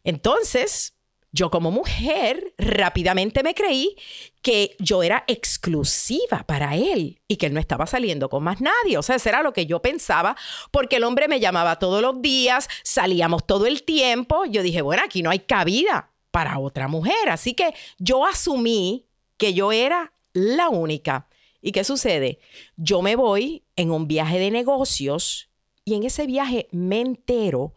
Entonces, 0.05 0.95
yo 1.33 1.51
como 1.51 1.71
mujer 1.71 2.55
rápidamente 2.59 3.43
me 3.43 3.55
creí 3.55 3.97
que 4.43 4.75
yo 4.79 5.03
era 5.03 5.25
exclusiva 5.29 6.45
para 6.47 6.77
él 6.77 7.21
y 7.29 7.37
que 7.37 7.47
él 7.47 7.55
no 7.55 7.61
estaba 7.61 7.87
saliendo 7.87 8.29
con 8.29 8.43
más 8.43 8.61
nadie. 8.61 8.99
O 8.99 9.03
sea, 9.03 9.17
eso 9.17 9.29
era 9.29 9.43
lo 9.43 9.53
que 9.53 9.67
yo 9.67 9.81
pensaba, 9.81 10.37
porque 10.71 10.97
el 10.97 11.05
hombre 11.05 11.29
me 11.29 11.39
llamaba 11.39 11.79
todos 11.79 12.03
los 12.03 12.21
días, 12.21 12.69
salíamos 12.83 13.47
todo 13.47 13.67
el 13.67 13.85
tiempo. 13.85 14.45
Yo 14.47 14.63
dije, 14.63 14.83
bueno, 14.83 15.03
aquí 15.05 15.23
no 15.23 15.31
hay 15.31 15.41
cabida 15.41 16.11
para 16.31 16.59
otra 16.59 16.89
mujer. 16.89 17.29
Así 17.29 17.55
que 17.55 17.75
yo 17.99 18.27
asumí 18.27 19.07
que 19.37 19.55
yo 19.55 19.73
era 19.73 20.13
la 20.33 20.69
única. 20.69 21.29
¿Y 21.63 21.73
qué 21.73 21.85
sucede? 21.85 22.39
Yo 22.77 23.03
me 23.03 23.17
voy 23.17 23.65
en 23.81 23.91
un 23.91 24.07
viaje 24.07 24.39
de 24.39 24.51
negocios 24.51 25.49
y 25.87 25.95
en 25.95 26.03
ese 26.03 26.27
viaje 26.27 26.69
me 26.71 27.01
entero 27.01 27.73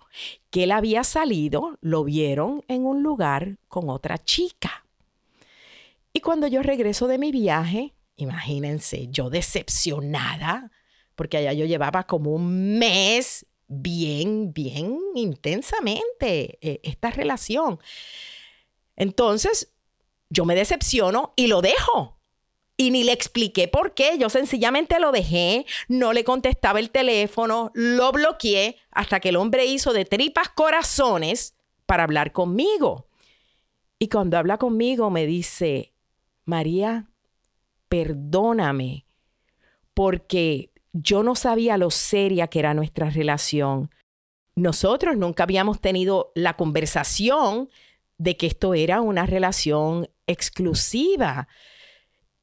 que 0.50 0.63
él 0.63 0.72
había 0.72 1.05
salido, 1.05 1.77
lo 1.79 2.03
vieron 2.03 2.65
en 2.67 2.86
un 2.86 3.03
lugar 3.03 3.57
con 3.69 3.89
otra 3.89 4.17
chica. 4.17 4.86
Y 6.12 6.19
cuando 6.19 6.48
yo 6.48 6.62
regreso 6.62 7.07
de 7.07 7.17
mi 7.17 7.31
viaje, 7.31 7.93
imagínense, 8.17 9.07
yo 9.12 9.29
decepcionada, 9.29 10.72
porque 11.15 11.38
allá 11.38 11.53
yo 11.53 11.65
llevaba 11.65 12.03
como 12.03 12.31
un 12.31 12.77
mes 12.77 13.45
bien, 13.69 14.51
bien 14.51 15.00
intensamente 15.15 16.60
eh, 16.62 16.81
esta 16.83 17.12
relación. 17.12 17.79
Entonces, 18.98 19.72
yo 20.29 20.43
me 20.43 20.55
decepciono 20.55 21.31
y 21.38 21.48
lo 21.48 21.62
dejo. 21.62 22.19
Y 22.75 22.92
ni 22.92 23.03
le 23.03 23.12
expliqué 23.12 23.68
por 23.68 23.94
qué. 23.94 24.18
Yo 24.18 24.30
sencillamente 24.30 25.00
lo 25.00 25.12
dejé, 25.12 25.65
no 25.88 26.12
le 26.12 26.24
contestaba 26.24 26.80
el 26.80 26.89
teléfono, 26.89 27.72
lo 27.74 28.12
bloqueé 28.12 28.77
hasta 28.92 29.20
que 29.20 29.30
el 29.30 29.36
hombre 29.36 29.65
hizo 29.65 29.94
de 29.94 30.06
tripas 30.06 30.50
corazones 30.50 31.56
para 31.86 32.03
hablar 32.03 32.32
conmigo. 32.32 33.08
Y 34.00 34.10
cuando 34.10 34.38
habla 34.38 34.58
conmigo 34.58 35.10
me 35.10 35.25
dice, 35.25 35.94
María, 36.46 37.10
perdóname 37.89 39.06
porque 39.94 40.72
yo 40.94 41.24
no 41.24 41.36
sabía 41.36 41.77
lo 41.77 41.89
seria 41.92 42.48
que 42.48 42.60
era 42.60 42.74
nuestra 42.74 43.10
relación. 43.10 43.92
Nosotros 44.56 45.18
nunca 45.18 45.44
habíamos 45.44 45.80
tenido 45.80 46.32
la 46.36 46.56
conversación 46.56 47.70
de 48.18 48.38
que 48.38 48.48
esto 48.48 48.74
era 48.74 49.01
una 49.01 49.25
relación 49.25 50.10
exclusiva. 50.27 51.48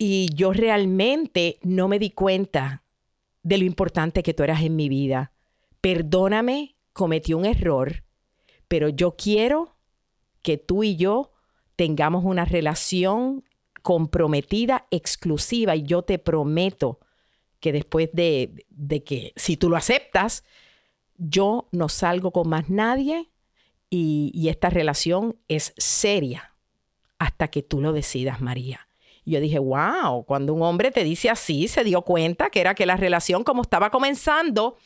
Y 0.03 0.31
yo 0.35 0.55
realmente 0.55 1.59
no 1.61 1.87
me 1.87 1.99
di 1.99 2.09
cuenta 2.09 2.85
de 3.43 3.59
lo 3.59 3.67
importante 3.67 4.23
que 4.23 4.33
tú 4.33 4.43
eras 4.43 4.63
en 4.63 4.75
mi 4.75 4.89
vida. 4.89 5.35
Perdóname, 5.83 6.75
cometí 6.95 7.35
un 7.35 7.45
error, 7.45 8.03
pero 8.67 8.89
yo 8.89 9.15
quiero 9.15 9.77
que 10.41 10.57
tú 10.57 10.85
y 10.85 10.97
yo 10.97 11.33
tengamos 11.77 12.25
una 12.25 12.47
relación 12.47 13.45
comprometida, 13.83 14.87
exclusiva, 14.91 15.77
y 15.77 15.83
yo 15.83 16.01
te 16.01 16.19
prometo 16.19 17.01
que 17.61 17.71
después 17.71 18.09
de, 18.15 18.65
de, 18.71 19.05
que, 19.05 19.35
si 19.37 19.59
tú 19.59 19.69
lo 19.69 19.77
aceptas, 19.77 20.45
yo 21.19 21.69
no 21.73 21.91
salgo 21.91 22.33
con 22.33 22.49
más 22.49 22.71
nadie 22.71 23.29
y, 23.91 24.31
y 24.33 24.49
esta 24.49 24.71
relación 24.71 25.37
es 25.49 25.75
seria 25.77 26.55
hasta 27.19 27.49
que 27.49 27.63
tú 27.63 27.83
lo 27.83 27.93
decidas, 27.93 28.41
María. 28.41 28.87
Y 29.25 29.33
yo 29.33 29.41
dije, 29.41 29.59
wow, 29.59 30.25
cuando 30.25 30.55
un 30.55 30.63
hombre 30.63 30.91
te 30.91 31.05
dice 31.05 31.31
así, 31.31 31.69
se 31.69 31.85
dio 31.85 32.03
cuenta 32.03 32.51
que 32.51 32.61
era 32.61 32.75
que 32.75 32.87
la 32.87 32.97
relación 32.97 33.45
como 33.45 33.63
estaba 33.63 33.91
comenzando 33.91 34.77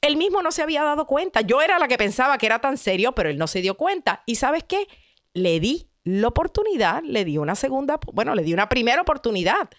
Él 0.00 0.16
mismo 0.16 0.42
no 0.42 0.52
se 0.52 0.62
había 0.62 0.82
dado 0.82 1.06
cuenta. 1.06 1.40
Yo 1.40 1.62
era 1.62 1.78
la 1.78 1.88
que 1.88 1.96
pensaba 1.96 2.38
que 2.38 2.46
era 2.46 2.60
tan 2.60 2.76
serio, 2.76 3.12
pero 3.12 3.30
él 3.30 3.38
no 3.38 3.46
se 3.46 3.60
dio 3.62 3.76
cuenta. 3.76 4.22
¿Y 4.26 4.36
sabes 4.36 4.64
qué? 4.64 4.86
Le 5.32 5.60
di 5.60 5.88
la 6.04 6.28
oportunidad, 6.28 7.02
le 7.02 7.24
di 7.24 7.38
una 7.38 7.54
segunda, 7.54 7.98
bueno, 8.12 8.34
le 8.34 8.42
di 8.42 8.52
una 8.52 8.68
primera 8.68 9.02
oportunidad. 9.02 9.70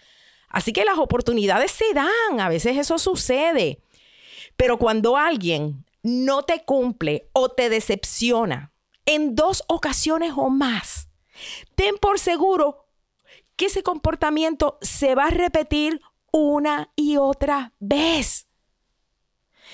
Así 0.48 0.72
que 0.72 0.84
las 0.84 0.98
oportunidades 0.98 1.70
se 1.70 1.92
dan, 1.94 2.40
a 2.40 2.48
veces 2.48 2.76
eso 2.76 2.98
sucede. 2.98 3.80
Pero 4.56 4.78
cuando 4.78 5.16
alguien 5.16 5.84
no 6.02 6.42
te 6.42 6.64
cumple 6.64 7.28
o 7.32 7.50
te 7.50 7.68
decepciona 7.68 8.72
en 9.04 9.34
dos 9.34 9.64
ocasiones 9.68 10.32
o 10.36 10.48
más, 10.50 11.08
ten 11.74 11.96
por 11.98 12.18
seguro 12.18 12.85
que 13.56 13.66
ese 13.66 13.82
comportamiento 13.82 14.78
se 14.82 15.14
va 15.14 15.26
a 15.26 15.30
repetir 15.30 16.00
una 16.30 16.92
y 16.94 17.16
otra 17.16 17.72
vez. 17.80 18.48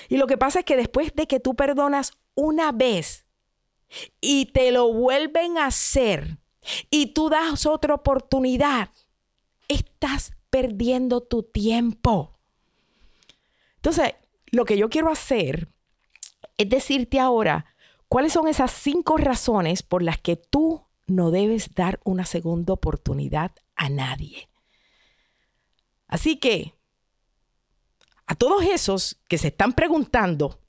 Y 0.09 0.17
lo 0.17 0.27
que 0.27 0.37
pasa 0.37 0.59
es 0.59 0.65
que 0.65 0.77
después 0.77 1.13
de 1.15 1.27
que 1.27 1.39
tú 1.39 1.55
perdonas 1.55 2.13
una 2.35 2.71
vez 2.71 3.25
y 4.21 4.47
te 4.47 4.71
lo 4.71 4.91
vuelven 4.91 5.57
a 5.57 5.67
hacer 5.67 6.39
y 6.89 7.07
tú 7.07 7.29
das 7.29 7.65
otra 7.65 7.93
oportunidad, 7.93 8.89
estás 9.67 10.33
perdiendo 10.49 11.21
tu 11.21 11.43
tiempo. 11.43 12.39
Entonces, 13.75 14.13
lo 14.51 14.65
que 14.65 14.77
yo 14.77 14.89
quiero 14.89 15.11
hacer 15.11 15.67
es 16.57 16.69
decirte 16.69 17.19
ahora 17.19 17.65
cuáles 18.07 18.33
son 18.33 18.47
esas 18.47 18.71
cinco 18.71 19.17
razones 19.17 19.83
por 19.83 20.03
las 20.03 20.19
que 20.19 20.35
tú 20.35 20.85
no 21.07 21.31
debes 21.31 21.73
dar 21.75 21.99
una 22.03 22.25
segunda 22.25 22.73
oportunidad 22.73 23.51
a 23.83 23.89
nadie. 23.89 24.49
Así 26.07 26.37
que, 26.37 26.75
a 28.25 28.35
todos 28.35 28.63
esos 28.63 29.19
que 29.27 29.37
se 29.37 29.49
están 29.49 29.73
preguntando, 29.73 30.61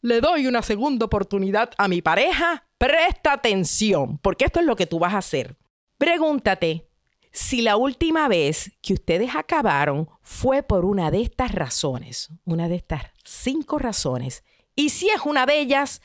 ¿le 0.00 0.20
doy 0.20 0.46
una 0.46 0.62
segunda 0.62 1.06
oportunidad 1.06 1.70
a 1.78 1.88
mi 1.88 2.02
pareja? 2.02 2.66
Presta 2.78 3.32
atención, 3.32 4.18
porque 4.18 4.46
esto 4.46 4.60
es 4.60 4.66
lo 4.66 4.76
que 4.76 4.86
tú 4.86 4.98
vas 4.98 5.14
a 5.14 5.18
hacer. 5.18 5.56
Pregúntate 5.98 6.88
si 7.30 7.62
la 7.62 7.76
última 7.76 8.26
vez 8.26 8.72
que 8.80 8.94
ustedes 8.94 9.36
acabaron 9.36 10.08
fue 10.20 10.62
por 10.62 10.84
una 10.84 11.10
de 11.10 11.22
estas 11.22 11.52
razones, 11.52 12.30
una 12.44 12.68
de 12.68 12.76
estas 12.76 13.02
cinco 13.24 13.78
razones. 13.78 14.42
Y 14.74 14.88
si 14.90 15.08
es 15.10 15.20
una 15.24 15.46
de 15.46 15.60
ellas, 15.60 16.02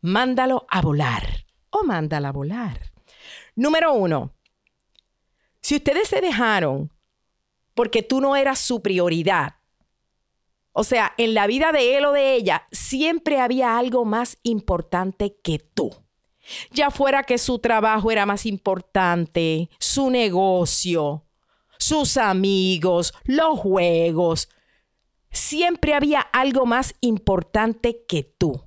mándalo 0.00 0.66
a 0.70 0.82
volar 0.82 1.46
o 1.70 1.82
mándala 1.82 2.28
a 2.28 2.32
volar. 2.32 2.92
Número 3.56 3.94
uno, 3.94 4.35
si 5.66 5.74
ustedes 5.74 6.06
se 6.06 6.20
dejaron 6.20 6.92
porque 7.74 8.04
tú 8.04 8.20
no 8.20 8.36
eras 8.36 8.60
su 8.60 8.82
prioridad, 8.82 9.56
o 10.70 10.84
sea, 10.84 11.12
en 11.18 11.34
la 11.34 11.48
vida 11.48 11.72
de 11.72 11.98
él 11.98 12.04
o 12.04 12.12
de 12.12 12.34
ella 12.34 12.68
siempre 12.70 13.40
había 13.40 13.76
algo 13.76 14.04
más 14.04 14.38
importante 14.44 15.40
que 15.42 15.58
tú. 15.58 15.90
Ya 16.70 16.92
fuera 16.92 17.24
que 17.24 17.36
su 17.36 17.58
trabajo 17.58 18.12
era 18.12 18.26
más 18.26 18.46
importante, 18.46 19.68
su 19.80 20.08
negocio, 20.08 21.26
sus 21.78 22.16
amigos, 22.16 23.12
los 23.24 23.58
juegos. 23.58 24.48
Siempre 25.32 25.94
había 25.94 26.20
algo 26.20 26.64
más 26.64 26.94
importante 27.00 28.04
que 28.06 28.22
tú. 28.22 28.62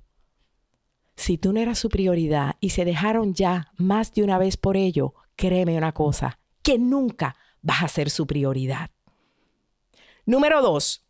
Si 1.15 1.38
tú 1.38 1.53
no 1.53 1.62
eras 1.62 1.79
su 1.79 1.88
prioridad 1.88 2.58
y 2.60 2.72
se 2.72 2.84
dejaron 2.84 3.34
ya 3.34 3.72
más 3.77 4.13
de 4.13 4.24
una 4.24 4.38
vez 4.38 4.58
por 4.58 4.75
ello, 4.75 5.13
créeme 5.38 5.77
una 5.77 5.94
cosa, 5.94 6.39
que 6.62 6.78
nunca 6.78 7.36
vas 7.62 7.84
a 7.84 7.88
ser 7.88 8.10
su 8.10 8.28
prioridad. 8.28 8.92
Número 10.25 10.62
dos, 10.62 11.06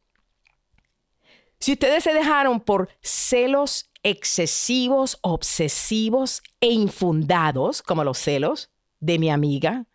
si 1.59 1.73
ustedes 1.73 2.03
se 2.03 2.13
dejaron 2.13 2.61
por 2.61 2.89
celos 3.01 3.89
excesivos, 4.01 5.17
obsesivos 5.21 6.41
e 6.61 6.67
infundados, 6.67 7.81
como 7.81 8.03
los 8.03 8.17
celos 8.17 8.71
de 8.99 9.19
mi 9.19 9.29
amiga, 9.29 9.85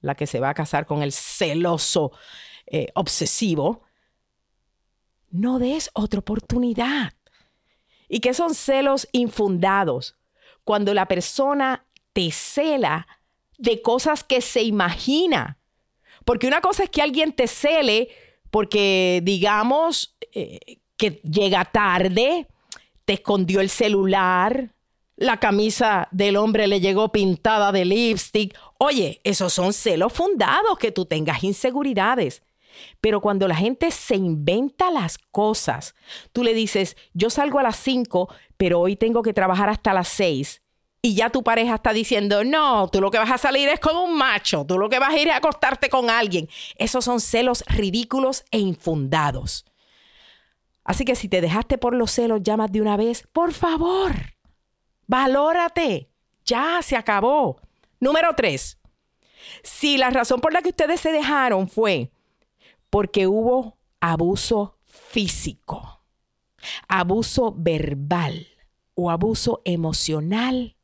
la 0.00 0.14
que 0.14 0.26
se 0.26 0.40
va 0.40 0.48
a 0.48 0.54
casar 0.54 0.86
con 0.86 1.02
el 1.02 1.12
celoso 1.12 2.12
eh, 2.66 2.88
obsesivo, 2.94 3.82
no 5.30 5.58
des 5.58 5.90
otra 5.92 6.20
oportunidad. 6.20 7.12
¿Y 8.08 8.20
qué 8.20 8.34
son 8.34 8.54
celos 8.54 9.08
infundados? 9.12 10.16
Cuando 10.64 10.94
la 10.94 11.06
persona 11.06 11.86
te 12.12 12.30
cela 12.30 13.06
de 13.60 13.82
cosas 13.82 14.24
que 14.24 14.40
se 14.40 14.62
imagina. 14.62 15.58
Porque 16.24 16.46
una 16.46 16.60
cosa 16.60 16.84
es 16.84 16.90
que 16.90 17.02
alguien 17.02 17.32
te 17.32 17.46
cele 17.46 18.08
porque, 18.50 19.20
digamos, 19.22 20.16
eh, 20.32 20.78
que 20.96 21.20
llega 21.22 21.64
tarde, 21.64 22.48
te 23.04 23.14
escondió 23.14 23.60
el 23.60 23.70
celular, 23.70 24.74
la 25.16 25.38
camisa 25.38 26.08
del 26.10 26.36
hombre 26.36 26.66
le 26.66 26.80
llegó 26.80 27.12
pintada 27.12 27.72
de 27.72 27.84
lipstick. 27.84 28.58
Oye, 28.78 29.20
esos 29.22 29.52
son 29.52 29.72
celos 29.72 30.12
fundados, 30.12 30.78
que 30.78 30.92
tú 30.92 31.04
tengas 31.04 31.44
inseguridades. 31.44 32.42
Pero 33.00 33.20
cuando 33.20 33.46
la 33.46 33.56
gente 33.56 33.90
se 33.90 34.16
inventa 34.16 34.90
las 34.90 35.18
cosas, 35.18 35.94
tú 36.32 36.42
le 36.42 36.54
dices, 36.54 36.96
yo 37.12 37.28
salgo 37.28 37.58
a 37.58 37.62
las 37.62 37.76
5, 37.76 38.32
pero 38.56 38.80
hoy 38.80 38.96
tengo 38.96 39.22
que 39.22 39.34
trabajar 39.34 39.68
hasta 39.68 39.92
las 39.92 40.08
6. 40.08 40.62
Y 41.02 41.14
ya 41.14 41.30
tu 41.30 41.42
pareja 41.42 41.76
está 41.76 41.92
diciendo, 41.94 42.44
no, 42.44 42.88
tú 42.88 43.00
lo 43.00 43.10
que 43.10 43.18
vas 43.18 43.30
a 43.30 43.38
salir 43.38 43.68
es 43.70 43.80
con 43.80 43.96
un 43.96 44.16
macho, 44.18 44.66
tú 44.66 44.78
lo 44.78 44.90
que 44.90 44.98
vas 44.98 45.14
a 45.14 45.18
ir 45.18 45.30
a 45.30 45.36
acostarte 45.36 45.88
con 45.88 46.10
alguien. 46.10 46.48
Esos 46.76 47.06
son 47.06 47.20
celos 47.20 47.64
ridículos 47.68 48.44
e 48.50 48.58
infundados. 48.58 49.64
Así 50.84 51.04
que 51.04 51.14
si 51.14 51.28
te 51.28 51.40
dejaste 51.40 51.78
por 51.78 51.94
los 51.94 52.10
celos 52.10 52.40
ya 52.42 52.56
más 52.56 52.70
de 52.70 52.82
una 52.82 52.98
vez, 52.98 53.26
por 53.32 53.52
favor, 53.52 54.12
valórate. 55.06 56.10
Ya 56.44 56.80
se 56.82 56.96
acabó. 56.96 57.60
Número 57.98 58.34
tres. 58.34 58.78
Si 59.62 59.96
la 59.96 60.10
razón 60.10 60.40
por 60.40 60.52
la 60.52 60.62
que 60.62 60.70
ustedes 60.70 61.00
se 61.00 61.12
dejaron 61.12 61.68
fue 61.68 62.10
porque 62.90 63.26
hubo 63.26 63.78
abuso 64.00 64.78
físico, 64.84 66.02
abuso 66.88 67.54
verbal 67.56 68.48
o 68.94 69.10
abuso 69.10 69.62
emocional, 69.64 70.76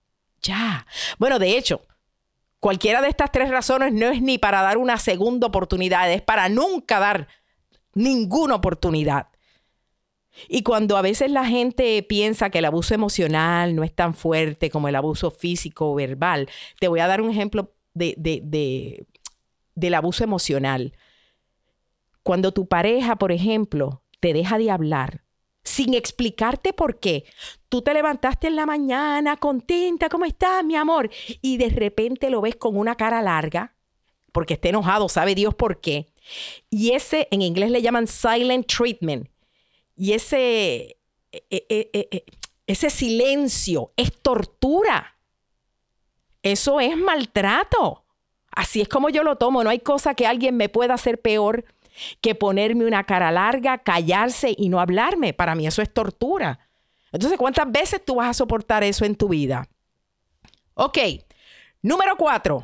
ya. 0.46 0.86
Bueno, 1.18 1.38
de 1.38 1.56
hecho, 1.56 1.82
cualquiera 2.60 3.02
de 3.02 3.08
estas 3.08 3.30
tres 3.32 3.50
razones 3.50 3.92
no 3.92 4.06
es 4.06 4.22
ni 4.22 4.38
para 4.38 4.62
dar 4.62 4.78
una 4.78 4.98
segunda 4.98 5.46
oportunidad, 5.46 6.10
es 6.12 6.22
para 6.22 6.48
nunca 6.48 6.98
dar 6.98 7.28
ninguna 7.94 8.54
oportunidad. 8.54 9.28
Y 10.48 10.62
cuando 10.62 10.96
a 10.96 11.02
veces 11.02 11.30
la 11.30 11.46
gente 11.46 12.02
piensa 12.02 12.50
que 12.50 12.58
el 12.58 12.66
abuso 12.66 12.94
emocional 12.94 13.74
no 13.74 13.84
es 13.84 13.94
tan 13.94 14.14
fuerte 14.14 14.70
como 14.70 14.88
el 14.88 14.96
abuso 14.96 15.30
físico 15.30 15.90
o 15.90 15.94
verbal, 15.94 16.48
te 16.78 16.88
voy 16.88 17.00
a 17.00 17.06
dar 17.06 17.22
un 17.22 17.30
ejemplo 17.30 17.74
de, 17.94 19.06
del 19.74 19.94
abuso 19.94 20.24
emocional. 20.24 20.92
Cuando 22.22 22.52
tu 22.52 22.68
pareja, 22.68 23.16
por 23.16 23.32
ejemplo, 23.32 24.02
te 24.20 24.32
deja 24.34 24.58
de 24.58 24.70
hablar 24.70 25.25
sin 25.66 25.94
explicarte 25.94 26.72
por 26.72 27.00
qué. 27.00 27.24
Tú 27.68 27.82
te 27.82 27.92
levantaste 27.92 28.46
en 28.46 28.56
la 28.56 28.66
mañana 28.66 29.36
contenta, 29.36 30.08
¿cómo 30.08 30.24
estás, 30.24 30.64
mi 30.64 30.76
amor? 30.76 31.10
Y 31.42 31.56
de 31.58 31.68
repente 31.68 32.30
lo 32.30 32.40
ves 32.40 32.56
con 32.56 32.76
una 32.76 32.94
cara 32.94 33.20
larga, 33.20 33.74
porque 34.32 34.54
está 34.54 34.68
enojado, 34.68 35.08
sabe 35.08 35.34
Dios 35.34 35.54
por 35.54 35.80
qué. 35.80 36.06
Y 36.70 36.92
ese 36.92 37.26
en 37.30 37.42
inglés 37.42 37.70
le 37.70 37.82
llaman 37.82 38.06
silent 38.06 38.66
treatment 38.66 39.28
y 39.96 40.12
ese, 40.12 40.98
e, 41.32 41.44
e, 41.50 41.90
e, 41.92 42.24
ese 42.66 42.90
silencio 42.90 43.92
es 43.96 44.12
tortura. 44.22 45.18
Eso 46.42 46.78
es 46.80 46.96
maltrato. 46.96 48.04
Así 48.52 48.80
es 48.80 48.88
como 48.88 49.08
yo 49.08 49.24
lo 49.24 49.36
tomo. 49.36 49.64
No 49.64 49.70
hay 49.70 49.80
cosa 49.80 50.14
que 50.14 50.26
alguien 50.26 50.56
me 50.56 50.68
pueda 50.68 50.94
hacer 50.94 51.20
peor 51.20 51.64
que 52.20 52.34
ponerme 52.34 52.84
una 52.84 53.04
cara 53.04 53.30
larga, 53.30 53.78
callarse 53.78 54.54
y 54.56 54.68
no 54.68 54.80
hablarme. 54.80 55.32
Para 55.32 55.54
mí 55.54 55.66
eso 55.66 55.82
es 55.82 55.92
tortura. 55.92 56.58
Entonces, 57.12 57.38
¿cuántas 57.38 57.70
veces 57.70 58.04
tú 58.04 58.16
vas 58.16 58.28
a 58.28 58.34
soportar 58.34 58.84
eso 58.84 59.04
en 59.04 59.16
tu 59.16 59.28
vida? 59.28 59.68
Ok, 60.74 60.98
número 61.82 62.16
cuatro. 62.16 62.62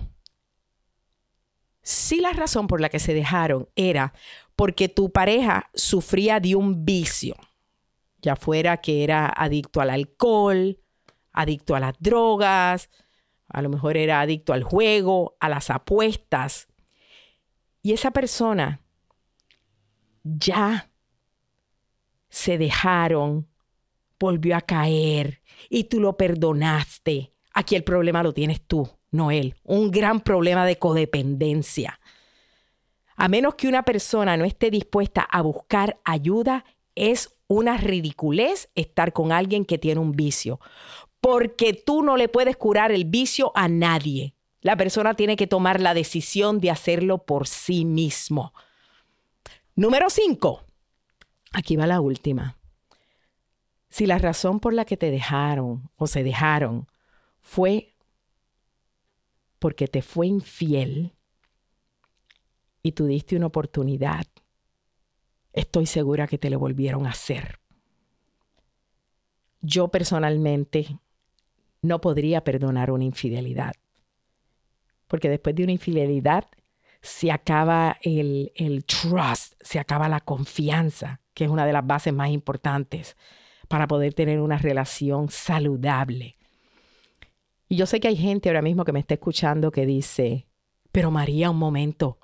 Si 1.82 2.20
la 2.20 2.32
razón 2.32 2.66
por 2.66 2.80
la 2.80 2.88
que 2.88 2.98
se 2.98 3.14
dejaron 3.14 3.68
era 3.74 4.12
porque 4.54 4.88
tu 4.88 5.10
pareja 5.10 5.70
sufría 5.74 6.38
de 6.38 6.54
un 6.54 6.84
vicio, 6.84 7.34
ya 8.20 8.36
fuera 8.36 8.76
que 8.76 9.02
era 9.02 9.26
adicto 9.26 9.80
al 9.80 9.90
alcohol, 9.90 10.78
adicto 11.32 11.74
a 11.74 11.80
las 11.80 11.94
drogas, 11.98 12.90
a 13.48 13.62
lo 13.62 13.68
mejor 13.68 13.96
era 13.96 14.20
adicto 14.20 14.52
al 14.52 14.62
juego, 14.62 15.36
a 15.40 15.48
las 15.48 15.70
apuestas. 15.70 16.68
Y 17.82 17.92
esa 17.92 18.10
persona 18.10 18.81
ya 20.24 20.90
se 22.28 22.58
dejaron, 22.58 23.48
volvió 24.18 24.56
a 24.56 24.60
caer 24.60 25.42
y 25.68 25.84
tú 25.84 26.00
lo 26.00 26.16
perdonaste. 26.16 27.32
Aquí 27.52 27.76
el 27.76 27.84
problema 27.84 28.22
lo 28.22 28.32
tienes 28.32 28.62
tú, 28.62 28.88
no 29.10 29.30
él. 29.30 29.54
Un 29.64 29.90
gran 29.90 30.20
problema 30.20 30.64
de 30.64 30.78
codependencia. 30.78 32.00
A 33.16 33.28
menos 33.28 33.54
que 33.56 33.68
una 33.68 33.82
persona 33.82 34.36
no 34.36 34.44
esté 34.44 34.70
dispuesta 34.70 35.22
a 35.22 35.42
buscar 35.42 36.00
ayuda, 36.04 36.64
es 36.94 37.36
una 37.46 37.76
ridiculez 37.76 38.70
estar 38.74 39.12
con 39.12 39.32
alguien 39.32 39.64
que 39.64 39.78
tiene 39.78 40.00
un 40.00 40.12
vicio, 40.12 40.60
porque 41.20 41.74
tú 41.74 42.02
no 42.02 42.16
le 42.16 42.28
puedes 42.28 42.56
curar 42.56 42.90
el 42.92 43.04
vicio 43.04 43.52
a 43.54 43.68
nadie. 43.68 44.34
La 44.60 44.76
persona 44.76 45.14
tiene 45.14 45.36
que 45.36 45.46
tomar 45.46 45.80
la 45.80 45.92
decisión 45.92 46.60
de 46.60 46.70
hacerlo 46.70 47.18
por 47.18 47.46
sí 47.46 47.84
mismo. 47.84 48.54
Número 49.74 50.10
5. 50.10 50.66
Aquí 51.54 51.76
va 51.76 51.86
la 51.86 52.02
última. 52.02 52.58
Si 53.88 54.04
la 54.04 54.18
razón 54.18 54.60
por 54.60 54.74
la 54.74 54.84
que 54.84 54.98
te 54.98 55.10
dejaron 55.10 55.90
o 55.96 56.06
se 56.06 56.22
dejaron 56.22 56.86
fue 57.40 57.94
porque 59.58 59.88
te 59.88 60.02
fue 60.02 60.26
infiel 60.26 61.14
y 62.82 62.92
tú 62.92 63.06
diste 63.06 63.34
una 63.34 63.46
oportunidad, 63.46 64.26
estoy 65.54 65.86
segura 65.86 66.26
que 66.26 66.36
te 66.36 66.50
lo 66.50 66.58
volvieron 66.58 67.06
a 67.06 67.10
hacer. 67.10 67.58
Yo 69.62 69.88
personalmente 69.88 70.98
no 71.80 72.00
podría 72.02 72.44
perdonar 72.44 72.90
una 72.90 73.04
infidelidad, 73.04 73.72
porque 75.06 75.30
después 75.30 75.54
de 75.54 75.62
una 75.62 75.72
infidelidad 75.72 76.46
se 77.02 77.32
acaba 77.32 77.98
el, 78.02 78.52
el 78.54 78.84
trust, 78.84 79.54
se 79.60 79.78
acaba 79.78 80.08
la 80.08 80.20
confianza, 80.20 81.20
que 81.34 81.44
es 81.44 81.50
una 81.50 81.66
de 81.66 81.72
las 81.72 81.86
bases 81.86 82.14
más 82.14 82.30
importantes 82.30 83.16
para 83.68 83.86
poder 83.88 84.14
tener 84.14 84.40
una 84.40 84.58
relación 84.58 85.28
saludable. 85.28 86.36
Y 87.68 87.76
yo 87.76 87.86
sé 87.86 88.00
que 88.00 88.08
hay 88.08 88.16
gente 88.16 88.48
ahora 88.48 88.62
mismo 88.62 88.84
que 88.84 88.92
me 88.92 89.00
está 89.00 89.14
escuchando 89.14 89.72
que 89.72 89.86
dice, 89.86 90.46
pero 90.92 91.10
María, 91.10 91.50
un 91.50 91.56
momento, 91.56 92.18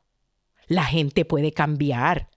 la 0.67 0.85
gente 0.85 1.25
puede 1.25 1.53
cambiar. 1.53 2.29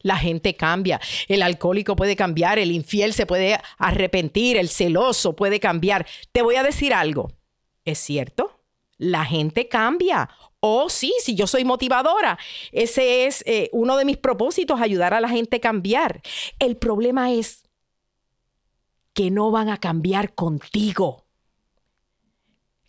La 0.00 0.16
gente 0.16 0.54
cambia, 0.54 1.00
el 1.26 1.42
alcohólico 1.42 1.96
puede 1.96 2.14
cambiar, 2.14 2.60
el 2.60 2.70
infiel 2.70 3.12
se 3.12 3.26
puede 3.26 3.58
arrepentir, 3.78 4.56
el 4.56 4.68
celoso 4.68 5.34
puede 5.34 5.58
cambiar. 5.58 6.06
Te 6.30 6.42
voy 6.42 6.54
a 6.54 6.62
decir 6.62 6.94
algo, 6.94 7.32
¿es 7.84 7.98
cierto? 7.98 8.57
La 8.98 9.24
gente 9.24 9.68
cambia. 9.68 10.28
Oh, 10.60 10.90
sí, 10.90 11.14
si 11.20 11.36
yo 11.36 11.46
soy 11.46 11.64
motivadora, 11.64 12.38
ese 12.72 13.26
es 13.26 13.44
eh, 13.46 13.70
uno 13.72 13.96
de 13.96 14.04
mis 14.04 14.16
propósitos, 14.16 14.80
ayudar 14.80 15.14
a 15.14 15.20
la 15.20 15.28
gente 15.28 15.56
a 15.56 15.60
cambiar. 15.60 16.20
El 16.58 16.76
problema 16.76 17.32
es 17.32 17.64
que 19.14 19.30
no 19.30 19.50
van 19.50 19.68
a 19.68 19.78
cambiar 19.78 20.34
contigo. 20.34 21.24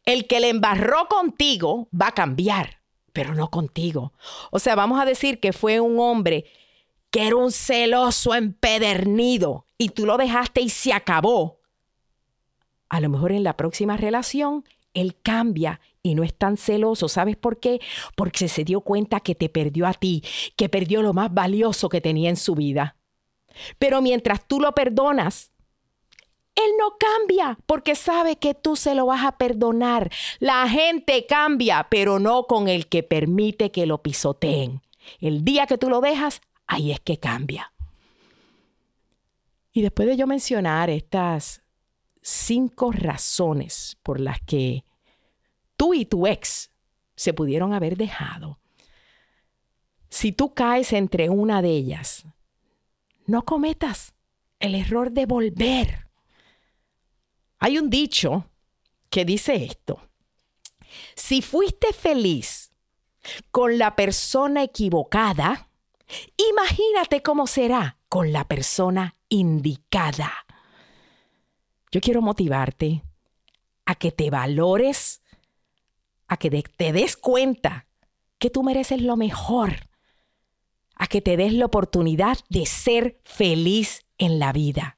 El 0.05 0.25
que 0.25 0.39
le 0.39 0.49
embarró 0.49 1.07
contigo 1.07 1.87
va 1.93 2.07
a 2.07 2.13
cambiar, 2.13 2.81
pero 3.13 3.35
no 3.35 3.51
contigo. 3.51 4.13
O 4.49 4.57
sea, 4.57 4.73
vamos 4.73 4.99
a 4.99 5.05
decir 5.05 5.39
que 5.39 5.53
fue 5.53 5.79
un 5.79 5.99
hombre 5.99 6.45
que 7.11 7.27
era 7.27 7.35
un 7.35 7.51
celoso 7.51 8.33
empedernido 8.33 9.65
y 9.77 9.89
tú 9.89 10.05
lo 10.05 10.17
dejaste 10.17 10.61
y 10.61 10.69
se 10.69 10.93
acabó. 10.93 11.59
A 12.89 12.99
lo 12.99 13.09
mejor 13.09 13.31
en 13.31 13.43
la 13.43 13.55
próxima 13.55 13.97
relación 13.97 14.65
él 14.93 15.15
cambia 15.21 15.79
y 16.03 16.15
no 16.15 16.23
es 16.23 16.33
tan 16.33 16.57
celoso. 16.57 17.07
¿Sabes 17.07 17.35
por 17.35 17.59
qué? 17.59 17.79
Porque 18.15 18.47
se 18.47 18.63
dio 18.63 18.81
cuenta 18.81 19.19
que 19.19 19.35
te 19.35 19.49
perdió 19.49 19.87
a 19.87 19.93
ti, 19.93 20.23
que 20.55 20.69
perdió 20.69 21.01
lo 21.01 21.13
más 21.13 21.33
valioso 21.33 21.89
que 21.89 22.01
tenía 22.01 22.29
en 22.29 22.37
su 22.37 22.55
vida. 22.55 22.95
Pero 23.77 24.01
mientras 24.01 24.47
tú 24.47 24.59
lo 24.59 24.73
perdonas, 24.73 25.51
él 26.55 26.71
no 26.77 26.97
cambia 26.97 27.57
porque 27.65 27.95
sabe 27.95 28.37
que 28.37 28.53
tú 28.53 28.75
se 28.75 28.95
lo 28.95 29.05
vas 29.05 29.25
a 29.25 29.37
perdonar. 29.37 30.11
La 30.39 30.67
gente 30.67 31.25
cambia, 31.25 31.87
pero 31.89 32.19
no 32.19 32.43
con 32.43 32.67
el 32.67 32.87
que 32.87 33.03
permite 33.03 33.71
que 33.71 33.85
lo 33.85 34.01
pisoteen. 34.01 34.81
El 35.19 35.43
día 35.43 35.67
que 35.67 35.77
tú 35.77 35.89
lo 35.89 36.01
dejas, 36.01 36.41
ahí 36.67 36.91
es 36.91 36.99
que 36.99 37.17
cambia. 37.17 37.73
Y 39.71 39.81
después 39.81 40.07
de 40.07 40.17
yo 40.17 40.27
mencionar 40.27 40.89
estas 40.89 41.61
cinco 42.21 42.91
razones 42.91 43.97
por 44.03 44.19
las 44.19 44.41
que 44.41 44.83
tú 45.79 45.93
y 45.93 46.03
tu 46.03 46.27
ex 46.27 46.71
se 47.15 47.33
pudieron 47.33 47.73
haber 47.73 47.95
dejado, 47.95 48.59
si 50.09 50.31
tú 50.31 50.53
caes 50.53 50.91
entre 50.91 51.29
una 51.29 51.61
de 51.61 51.69
ellas, 51.69 52.25
no 53.25 53.45
cometas 53.45 54.13
el 54.59 54.75
error 54.75 55.11
de 55.11 55.25
volver. 55.25 56.07
Hay 57.59 57.77
un 57.77 57.89
dicho 57.89 58.49
que 59.09 59.23
dice 59.23 59.55
esto. 59.63 60.01
Si 61.15 61.41
fuiste 61.41 61.93
feliz 61.93 62.73
con 63.51 63.77
la 63.77 63.95
persona 63.95 64.63
equivocada, 64.63 65.69
Imagínate 66.37 67.21
cómo 67.21 67.47
será 67.47 67.97
con 68.07 68.31
la 68.33 68.47
persona 68.47 69.15
indicada. 69.29 70.31
Yo 71.91 72.01
quiero 72.01 72.21
motivarte 72.21 73.03
a 73.85 73.95
que 73.95 74.11
te 74.11 74.29
valores, 74.29 75.18
a 76.29 76.37
que 76.37 76.49
te 76.49 76.93
des 76.93 77.17
cuenta 77.17 77.87
que 78.37 78.49
tú 78.49 78.63
mereces 78.63 79.01
lo 79.01 79.17
mejor, 79.17 79.89
a 80.95 81.07
que 81.07 81.21
te 81.21 81.35
des 81.35 81.53
la 81.53 81.65
oportunidad 81.65 82.37
de 82.49 82.65
ser 82.65 83.19
feliz 83.25 84.05
en 84.17 84.39
la 84.39 84.53
vida. 84.53 84.95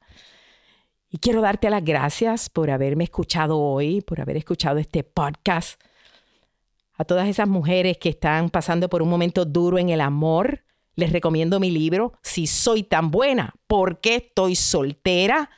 Y 1.09 1.17
quiero 1.17 1.41
darte 1.41 1.69
las 1.69 1.83
gracias 1.83 2.49
por 2.49 2.69
haberme 2.69 3.05
escuchado 3.05 3.59
hoy, 3.59 4.01
por 4.01 4.21
haber 4.21 4.37
escuchado 4.37 4.77
este 4.77 5.03
podcast. 5.03 5.81
A 6.93 7.05
todas 7.05 7.27
esas 7.27 7.47
mujeres 7.47 7.97
que 7.97 8.09
están 8.09 8.49
pasando 8.49 8.89
por 8.89 9.01
un 9.01 9.09
momento 9.09 9.43
duro 9.45 9.79
en 9.79 9.89
el 9.89 10.01
amor, 10.01 10.63
les 10.95 11.11
recomiendo 11.11 11.59
mi 11.59 11.71
libro, 11.71 12.13
Si 12.21 12.45
soy 12.47 12.83
tan 12.83 13.09
buena, 13.09 13.55
¿por 13.67 13.99
qué 13.99 14.15
estoy 14.15 14.55
soltera? 14.55 15.49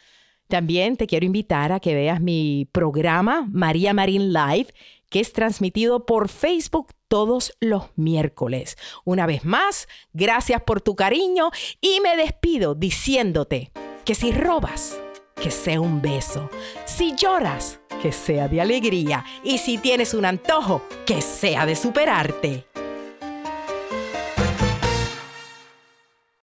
También 0.47 0.97
te 0.97 1.07
quiero 1.07 1.25
invitar 1.25 1.71
a 1.71 1.79
que 1.79 1.95
veas 1.95 2.21
mi 2.21 2.67
programa 2.71 3.47
María 3.51 3.93
Marín 3.93 4.33
Live, 4.33 4.67
que 5.13 5.19
es 5.19 5.31
transmitido 5.31 6.07
por 6.07 6.27
Facebook 6.27 6.91
todos 7.07 7.53
los 7.59 7.83
miércoles. 7.95 8.79
Una 9.05 9.27
vez 9.27 9.45
más, 9.45 9.87
gracias 10.11 10.63
por 10.63 10.81
tu 10.81 10.95
cariño 10.95 11.51
y 11.79 11.99
me 12.01 12.17
despido 12.17 12.73
diciéndote 12.73 13.71
que 14.05 14.15
si 14.15 14.31
robas, 14.31 14.97
que 15.35 15.51
sea 15.51 15.79
un 15.79 16.01
beso. 16.01 16.49
Si 16.85 17.13
lloras, 17.15 17.79
que 18.01 18.11
sea 18.11 18.47
de 18.47 18.59
alegría. 18.59 19.23
Y 19.43 19.59
si 19.59 19.77
tienes 19.77 20.15
un 20.15 20.25
antojo, 20.25 20.81
que 21.05 21.21
sea 21.21 21.67
de 21.67 21.75
superarte. 21.75 22.65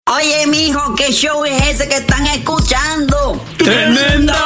Oye, 0.08 0.46
mijo, 0.48 0.94
¿qué 0.96 1.12
show 1.12 1.44
es 1.44 1.68
ese 1.68 1.88
que 1.88 1.96
están 1.98 2.26
escuchando? 2.26 3.40
¡Tremenda 3.58 4.45